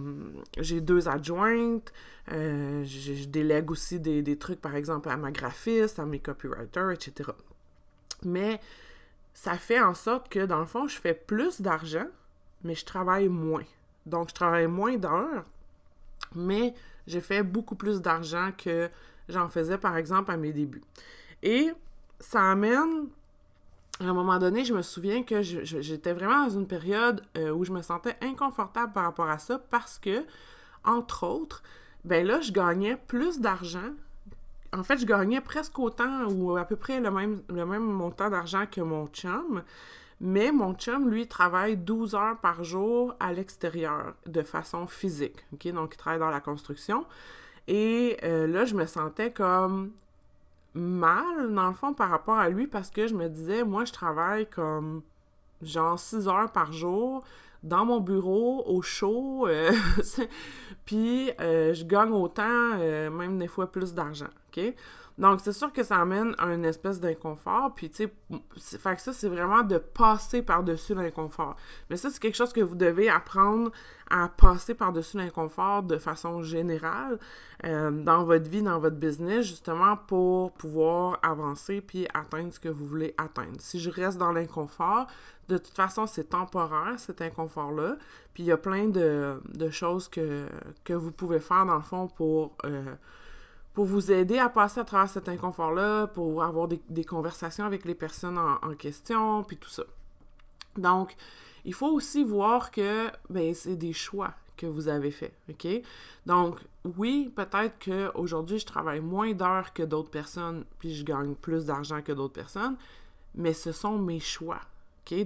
j'ai 0.59 0.81
deux 0.81 1.09
adjointes. 1.09 1.93
Euh, 2.33 2.85
je, 2.85 3.25
délègue 3.25 3.71
aussi 3.71 3.99
des, 3.99 4.23
des, 4.23 4.37
trucs, 4.37 4.61
par 4.61 4.77
exemple, 4.77 5.09
à 5.09 5.17
ma 5.17 5.33
graphiste, 5.33 5.99
à 5.99 6.07
mes 6.07 6.21
copywriters, 6.21 6.91
etc. 6.93 7.31
Mais 8.25 8.61
ça 9.35 9.55
fait 9.55 9.81
en 9.81 9.95
sorte 9.95 10.29
que, 10.29 10.45
dans 10.45 10.61
le 10.61 10.67
fond, 10.67 10.87
je 10.87 10.97
fais 10.97 11.15
plus 11.15 11.61
d'argent 11.61 12.07
mais 12.65 12.75
je 12.75 12.85
travaille 12.85 13.29
moins. 13.29 13.65
Donc, 14.07 14.31
je 14.31 14.35
travaille 14.35 14.67
moins 14.67 14.97
d'heures, 14.97 15.45
mais 16.35 16.75
j'ai 17.07 17.21
fait 17.21 17.43
beaucoup 17.43 17.75
plus 17.75 18.01
d'argent 18.01 18.51
que 18.57 18.89
j'en 19.29 19.49
faisais, 19.49 19.79
par 19.79 19.97
exemple, 19.97 20.31
à 20.31 20.37
mes 20.37 20.53
débuts. 20.53 20.83
Et 21.43 21.71
ça 22.19 22.51
amène, 22.51 23.09
à 24.01 24.05
un 24.05 24.13
moment 24.13 24.39
donné, 24.39 24.65
je 24.65 24.75
me 24.75 24.83
souviens 24.83 25.23
que 25.23 25.43
j'étais 25.43 26.13
vraiment 26.13 26.45
dans 26.45 26.51
une 26.51 26.67
période 26.67 27.23
euh, 27.37 27.51
où 27.51 27.65
je 27.65 27.73
me 27.73 27.83
sentais 27.83 28.17
inconfortable 28.21 28.93
par 28.93 29.05
rapport 29.05 29.29
à 29.29 29.39
ça 29.39 29.59
parce 29.71 29.99
que, 29.99 30.25
entre 30.85 31.27
autres, 31.27 31.63
ben 32.05 32.27
là, 32.27 32.41
je 32.41 32.53
gagnais 32.53 32.97
plus 32.97 33.41
d'argent. 33.41 33.91
En 34.73 34.85
fait, 34.85 34.99
je 34.99 35.07
gagnais 35.07 35.41
presque 35.41 35.79
autant 35.79 36.27
ou 36.29 36.57
à 36.57 36.65
peu 36.65 36.77
près 36.77 37.01
le 37.01 37.11
même, 37.11 37.43
le 37.49 37.67
même 37.67 37.83
montant 37.83 38.31
d'argent 38.31 38.65
que 38.71 38.81
mon 38.81 39.09
chum, 39.09 39.63
mais 40.21 40.53
mon 40.53 40.75
chum, 40.75 41.09
lui, 41.09 41.27
travaille 41.27 41.79
12 41.79 42.15
heures 42.15 42.39
par 42.39 42.63
jour 42.63 43.15
à 43.21 43.33
l'extérieur 43.33 44.15
de 44.27 44.43
façon 44.43 44.87
physique. 44.87 45.45
Donc, 45.73 45.95
il 45.95 45.97
travaille 45.97 46.21
dans 46.21 46.29
la 46.29 46.41
construction. 46.41 47.07
Et 47.69 48.19
euh, 48.23 48.47
là, 48.47 48.67
je 48.67 48.75
me 48.75 48.85
sentais 48.85 49.33
comme 49.33 49.93
mal, 50.75 51.55
dans 51.55 51.69
le 51.69 51.75
fond, 51.75 51.95
par 51.95 52.11
rapport 52.11 52.37
à 52.37 52.51
lui, 52.51 52.67
parce 52.67 52.91
que 52.91 53.07
je 53.07 53.15
me 53.15 53.29
disais, 53.29 53.65
moi, 53.65 53.87
je 53.87 53.93
travaille 53.93 54.47
comme 54.47 55.03
genre 55.63 55.99
6 55.99 56.29
heures 56.29 56.53
par 56.53 56.73
jour 56.73 57.25
dans 57.63 57.87
mon 57.87 58.01
bureau, 58.01 58.63
au 58.67 58.83
chaud, 58.83 59.47
euh, 59.47 59.73
puis 60.85 61.31
euh, 61.41 61.73
je 61.75 61.85
gagne 61.85 62.13
autant, 62.13 62.77
même 63.11 63.39
des 63.39 63.49
fois 63.49 63.71
plus 63.71 63.95
d'argent, 63.95 64.29
OK? 64.49 64.75
Donc, 65.21 65.41
c'est 65.43 65.53
sûr 65.53 65.71
que 65.71 65.83
ça 65.83 65.99
amène 65.99 66.35
à 66.39 66.47
une 66.47 66.65
espèce 66.65 66.99
d'inconfort. 66.99 67.75
Puis, 67.75 67.91
tu 67.91 68.05
sais, 68.07 68.79
fait 68.79 68.97
que 68.97 69.03
ça, 69.03 69.13
c'est 69.13 69.29
vraiment 69.29 69.63
de 69.63 69.77
passer 69.77 70.41
par-dessus 70.41 70.95
l'inconfort. 70.95 71.57
Mais 71.91 71.99
ça, 71.99 72.09
c'est 72.09 72.19
quelque 72.19 72.39
chose 72.39 72.55
que 72.55 72.63
vous 72.63 72.75
devez 72.75 73.11
apprendre 73.11 73.71
à 74.09 74.29
passer 74.29 74.73
par-dessus 74.75 75.19
l'inconfort 75.19 75.83
de 75.83 75.99
façon 75.99 76.43
générale 76.43 77.19
euh, 77.67 77.91
dans 77.91 78.25
votre 78.25 78.49
vie, 78.49 78.63
dans 78.63 78.79
votre 78.79 78.97
business, 78.97 79.45
justement 79.45 79.95
pour 79.95 80.53
pouvoir 80.53 81.19
avancer 81.23 81.83
puis 81.83 82.09
atteindre 82.15 82.55
ce 82.55 82.59
que 82.59 82.71
vous 82.71 82.87
voulez 82.87 83.15
atteindre. 83.19 83.57
Si 83.59 83.79
je 83.79 83.91
reste 83.91 84.17
dans 84.17 84.33
l'inconfort, 84.33 85.07
de 85.49 85.59
toute 85.59 85.77
façon, 85.77 86.07
c'est 86.07 86.31
temporaire, 86.31 86.95
cet 86.97 87.21
inconfort-là. 87.21 87.97
Puis 88.33 88.45
il 88.45 88.47
y 88.47 88.53
a 88.53 88.57
plein 88.57 88.89
de, 88.89 89.39
choses 89.71 90.09
que, 90.09 90.47
que 90.83 90.95
vous 90.95 91.13
pouvez 91.13 91.41
faire, 91.41 91.67
dans 91.67 91.77
le 91.77 91.83
fond, 91.83 92.09
pour... 92.09 92.57
Euh, 92.65 92.95
pour 93.73 93.85
vous 93.85 94.11
aider 94.11 94.39
à 94.39 94.49
passer 94.49 94.81
à 94.81 94.85
travers 94.85 95.09
cet 95.09 95.29
inconfort-là, 95.29 96.09
pour 96.09 96.43
avoir 96.43 96.69
des, 96.69 97.05
conversations 97.05 97.65
avec 97.65 97.85
les 97.85 97.95
personnes 97.95 98.39
en, 98.39 98.75
question, 98.75 99.45
puis 99.45 99.57
tout 99.57 99.71
ça. 99.71 99.85
Donc, 100.77 101.15
il 101.65 101.75
faut 101.75 101.89
aussi 101.89 102.25
voir 102.25 102.71
que 102.71 103.11
ben, 103.29 103.55
c'est 103.55 103.77
des 103.77 103.93
choix 103.93 104.35
que 104.57 104.67
vous 104.67 104.89
avez 104.89 105.11
faits, 105.11 105.35
OK? 105.49 105.67
Donc, 106.27 106.59
oui, 106.97 107.33
peut-être 107.35 107.79
qu'aujourd'hui, 107.83 108.59
je 108.59 108.67
travaille 108.67 109.01
moins 109.01 109.33
d'heures 109.33 109.73
que 109.73 109.83
d'autres 109.83 110.11
personnes, 110.11 110.65
puis 110.79 110.95
je 110.95 111.05
gagne 111.05 111.35
plus 111.35 111.65
d'argent 111.65 112.03
que 112.03 112.13
d'autres 112.13 112.35
personnes, 112.35 112.77
mais 113.35 113.53
ce 113.53 113.73
sont 113.73 113.99
mes 113.99 114.21
choix, 114.21 114.61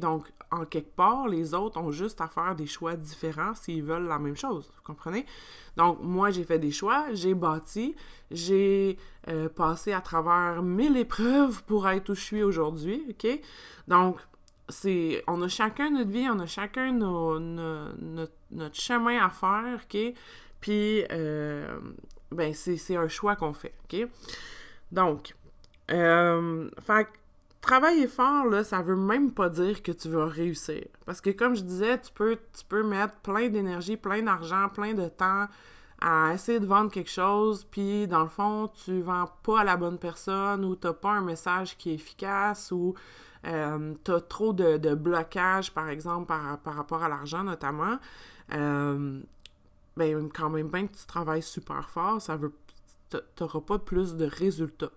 Donc, 0.00 0.32
en 0.50 0.64
quelque 0.64 0.94
part, 0.94 1.28
les 1.28 1.52
autres 1.52 1.78
ont 1.78 1.92
juste 1.92 2.20
à 2.20 2.28
faire 2.28 2.54
des 2.54 2.66
choix 2.66 2.96
différents 2.96 3.54
s'ils 3.54 3.82
veulent 3.82 4.08
la 4.08 4.18
même 4.18 4.37
chose. 4.37 4.70
Vous 4.74 4.82
comprenez? 4.82 5.26
Donc, 5.76 5.98
moi, 6.02 6.30
j'ai 6.30 6.44
fait 6.44 6.58
des 6.58 6.70
choix, 6.70 7.12
j'ai 7.12 7.34
bâti, 7.34 7.94
j'ai 8.30 8.96
euh, 9.28 9.48
passé 9.48 9.92
à 9.92 10.00
travers 10.00 10.62
mille 10.62 10.96
épreuves 10.96 11.62
pour 11.64 11.88
être 11.88 12.10
où 12.10 12.14
je 12.14 12.20
suis 12.20 12.42
aujourd'hui, 12.42 13.04
OK? 13.10 13.40
Donc, 13.88 14.20
c'est... 14.68 15.22
On 15.26 15.42
a 15.42 15.48
chacun 15.48 15.90
notre 15.90 16.10
vie, 16.10 16.28
on 16.30 16.38
a 16.38 16.46
chacun 16.46 16.92
notre, 16.92 18.32
chemin 18.72 19.24
à 19.24 19.30
faire, 19.30 19.80
OK? 19.84 20.14
Puis, 20.60 21.04
euh, 21.10 21.78
ben 22.32 22.54
c'est 22.54 22.96
un 22.96 23.08
choix 23.08 23.37
qu'on 23.37 23.52
fait, 23.52 23.74
OK? 23.84 24.08
Donc, 24.92 25.34
euh, 25.90 26.70
fait 26.80 27.08
travailler 27.64 28.07
fort, 28.07 28.46
là, 28.46 28.62
ça 28.62 28.83
veut 28.83 28.96
même 28.96 29.33
pas 29.33 29.48
dire 29.48 29.83
que 29.83 29.92
tu 29.92 30.09
vas 30.09 30.27
réussir. 30.27 30.85
Parce 31.07 31.20
que 31.20 31.31
comme 31.31 31.55
je 31.55 31.62
disais, 31.62 32.00
tu 32.00 32.12
peux, 32.12 32.37
tu 32.57 32.64
peux 32.68 32.83
mettre 32.83 33.14
plein 33.16 33.48
d'énergie, 33.48 33.96
plein 33.96 34.22
d'argent, 34.22 34.68
plein 34.68 34.92
de 34.92 35.09
temps 35.09 35.46
à 36.00 36.35
essayer 36.35 36.61
de 36.61 36.66
vendre 36.66 36.90
quelque 36.90 37.11
chose, 37.11 37.64
puis 37.64 38.07
dans 38.07 38.22
le 38.22 38.29
fond, 38.29 38.70
tu 38.85 39.00
vends 39.00 39.31
pas 39.42 39.61
à 39.61 39.64
la 39.64 39.77
bonne 39.77 39.98
personne 39.98 40.64
ou 40.64 40.77
t'as 40.77 40.92
pas 40.92 41.12
un 41.12 41.22
message 41.22 41.79
qui 41.79 41.90
est 41.90 41.94
efficace 41.94 42.70
ou 42.72 42.94
euh, 43.46 43.94
t'as 44.05 44.20
trop 44.20 44.53
de, 44.53 44.77
de 44.77 44.94
blocage, 44.94 45.72
par 45.72 45.88
exemple, 45.88 46.27
par, 46.27 46.59
par 46.59 46.74
rapport 46.74 47.03
à 47.03 47.09
l'argent 47.09 47.42
notamment. 47.42 47.98
Euh, 48.53 49.20
ben, 49.96 50.29
quand 50.35 50.50
même 50.50 50.68
bien 50.68 50.87
que 50.87 50.96
tu 50.96 51.07
travailles 51.07 51.42
super 51.42 51.88
fort, 51.88 52.20
ça 52.20 52.37
veut 52.37 52.53
t'auras 53.37 53.61
pas 53.61 53.79
plus 53.79 54.16
de 54.16 54.24
résultats. 54.24 54.90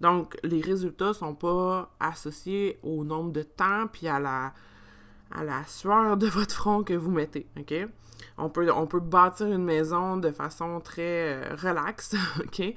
Donc, 0.00 0.36
les 0.42 0.60
résultats 0.60 1.14
sont 1.14 1.34
pas 1.34 1.90
associés 2.00 2.78
au 2.82 3.04
nombre 3.04 3.32
de 3.32 3.42
temps 3.42 3.86
puis 3.92 4.08
à 4.08 4.18
la, 4.18 4.52
à 5.30 5.44
la 5.44 5.64
sueur 5.66 6.16
de 6.16 6.26
votre 6.26 6.54
front 6.54 6.82
que 6.82 6.94
vous 6.94 7.10
mettez. 7.10 7.46
OK? 7.58 7.74
On 8.38 8.48
peut, 8.48 8.70
on 8.72 8.86
peut 8.86 9.00
bâtir 9.00 9.46
une 9.46 9.64
maison 9.64 10.16
de 10.16 10.30
façon 10.30 10.80
très 10.80 11.34
euh, 11.34 11.56
relaxe. 11.56 12.14
OK? 12.40 12.74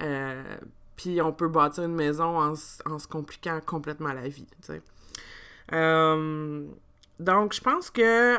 Euh, 0.00 0.56
puis 0.96 1.20
on 1.20 1.32
peut 1.32 1.48
bâtir 1.48 1.84
une 1.84 1.94
maison 1.94 2.38
en, 2.38 2.52
en 2.86 2.98
se 2.98 3.08
compliquant 3.08 3.60
complètement 3.64 4.12
la 4.12 4.28
vie. 4.28 4.46
Euh, 5.72 6.66
donc, 7.18 7.54
je 7.54 7.60
pense 7.60 7.90
que 7.90 8.38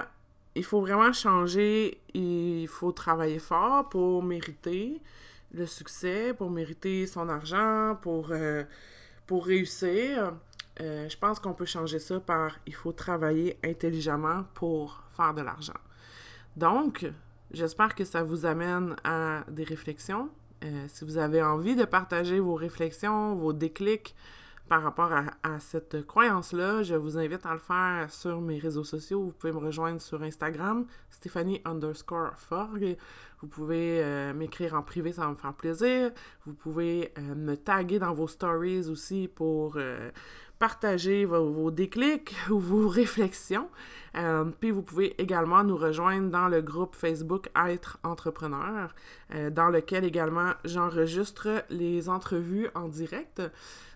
il 0.55 0.63
faut 0.63 0.79
vraiment 0.79 1.11
changer. 1.11 1.99
Il 2.13 2.67
faut 2.67 2.91
travailler 2.91 3.39
fort 3.39 3.89
pour 3.89 4.23
mériter 4.23 5.01
le 5.55 5.65
succès, 5.65 6.33
pour 6.33 6.49
mériter 6.49 7.07
son 7.07 7.29
argent, 7.29 7.97
pour, 8.01 8.31
euh, 8.31 8.63
pour 9.25 9.45
réussir. 9.45 10.33
Euh, 10.81 11.07
je 11.07 11.17
pense 11.17 11.39
qu'on 11.39 11.53
peut 11.53 11.65
changer 11.65 11.99
ça 11.99 12.19
par 12.19 12.59
il 12.67 12.75
faut 12.75 12.91
travailler 12.91 13.57
intelligemment 13.63 14.43
pour 14.53 15.03
faire 15.15 15.33
de 15.33 15.41
l'argent. 15.41 15.79
Donc, 16.57 17.05
j'espère 17.51 17.95
que 17.95 18.03
ça 18.03 18.23
vous 18.23 18.45
amène 18.45 18.95
à 19.03 19.43
des 19.49 19.63
réflexions. 19.63 20.29
Euh, 20.63 20.85
si 20.87 21.05
vous 21.05 21.17
avez 21.17 21.41
envie 21.41 21.75
de 21.75 21.85
partager 21.85 22.39
vos 22.39 22.55
réflexions, 22.55 23.35
vos 23.35 23.53
déclics, 23.53 24.15
par 24.67 24.81
rapport 24.81 25.11
à, 25.11 25.59
cette 25.59 26.05
croyance-là, 26.07 26.81
je 26.81 26.95
vous 26.95 27.17
invite 27.19 27.45
à 27.45 27.53
le 27.53 27.59
faire 27.59 28.11
sur 28.11 28.41
mes 28.41 28.57
réseaux 28.57 28.83
sociaux. 28.83 29.23
Vous 29.23 29.31
pouvez 29.31 29.53
me 29.53 29.59
rejoindre 29.59 30.01
sur 30.01 30.23
Instagram, 30.23 30.87
Stéphanie 31.11 31.61
underscore 31.65 32.33
Forg. 32.35 32.97
Vous 33.41 33.47
pouvez 33.47 34.01
euh, 34.03 34.33
m'écrire 34.33 34.73
en 34.73 34.81
privé, 34.81 35.11
ça 35.11 35.21
va 35.21 35.29
me 35.29 35.35
faire 35.35 35.53
plaisir. 35.53 36.11
Vous 36.45 36.53
pouvez 36.53 37.13
euh, 37.19 37.35
me 37.35 37.55
taguer 37.55 37.99
dans 37.99 38.13
vos 38.13 38.27
stories 38.27 38.89
aussi 38.89 39.27
pour 39.27 39.75
euh, 39.77 40.09
partager 40.59 41.25
vos, 41.25 41.71
déclics 41.71 42.35
ou 42.49 42.59
vos 42.59 42.87
réflexions. 42.87 43.69
puis 44.59 44.71
vous 44.71 44.81
pouvez 44.81 45.19
également 45.21 45.63
nous 45.63 45.77
rejoindre 45.77 46.29
dans 46.29 46.47
le 46.47 46.61
groupe 46.61 46.95
Facebook 46.95 47.49
Être 47.67 47.99
entrepreneur, 48.03 48.95
dans 49.51 49.69
lequel 49.69 50.05
également 50.05 50.53
j'enregistre 50.63 51.63
les 51.69 52.09
entrevues 52.09 52.69
en 52.75 52.87
direct. 52.87 53.41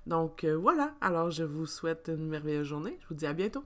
Donc 0.09 0.43
euh, 0.43 0.57
voilà, 0.57 0.95
alors 1.01 1.29
je 1.29 1.43
vous 1.43 1.67
souhaite 1.67 2.09
une 2.13 2.27
merveilleuse 2.27 2.67
journée. 2.67 2.97
Je 3.01 3.07
vous 3.09 3.15
dis 3.15 3.27
à 3.27 3.33
bientôt. 3.33 3.63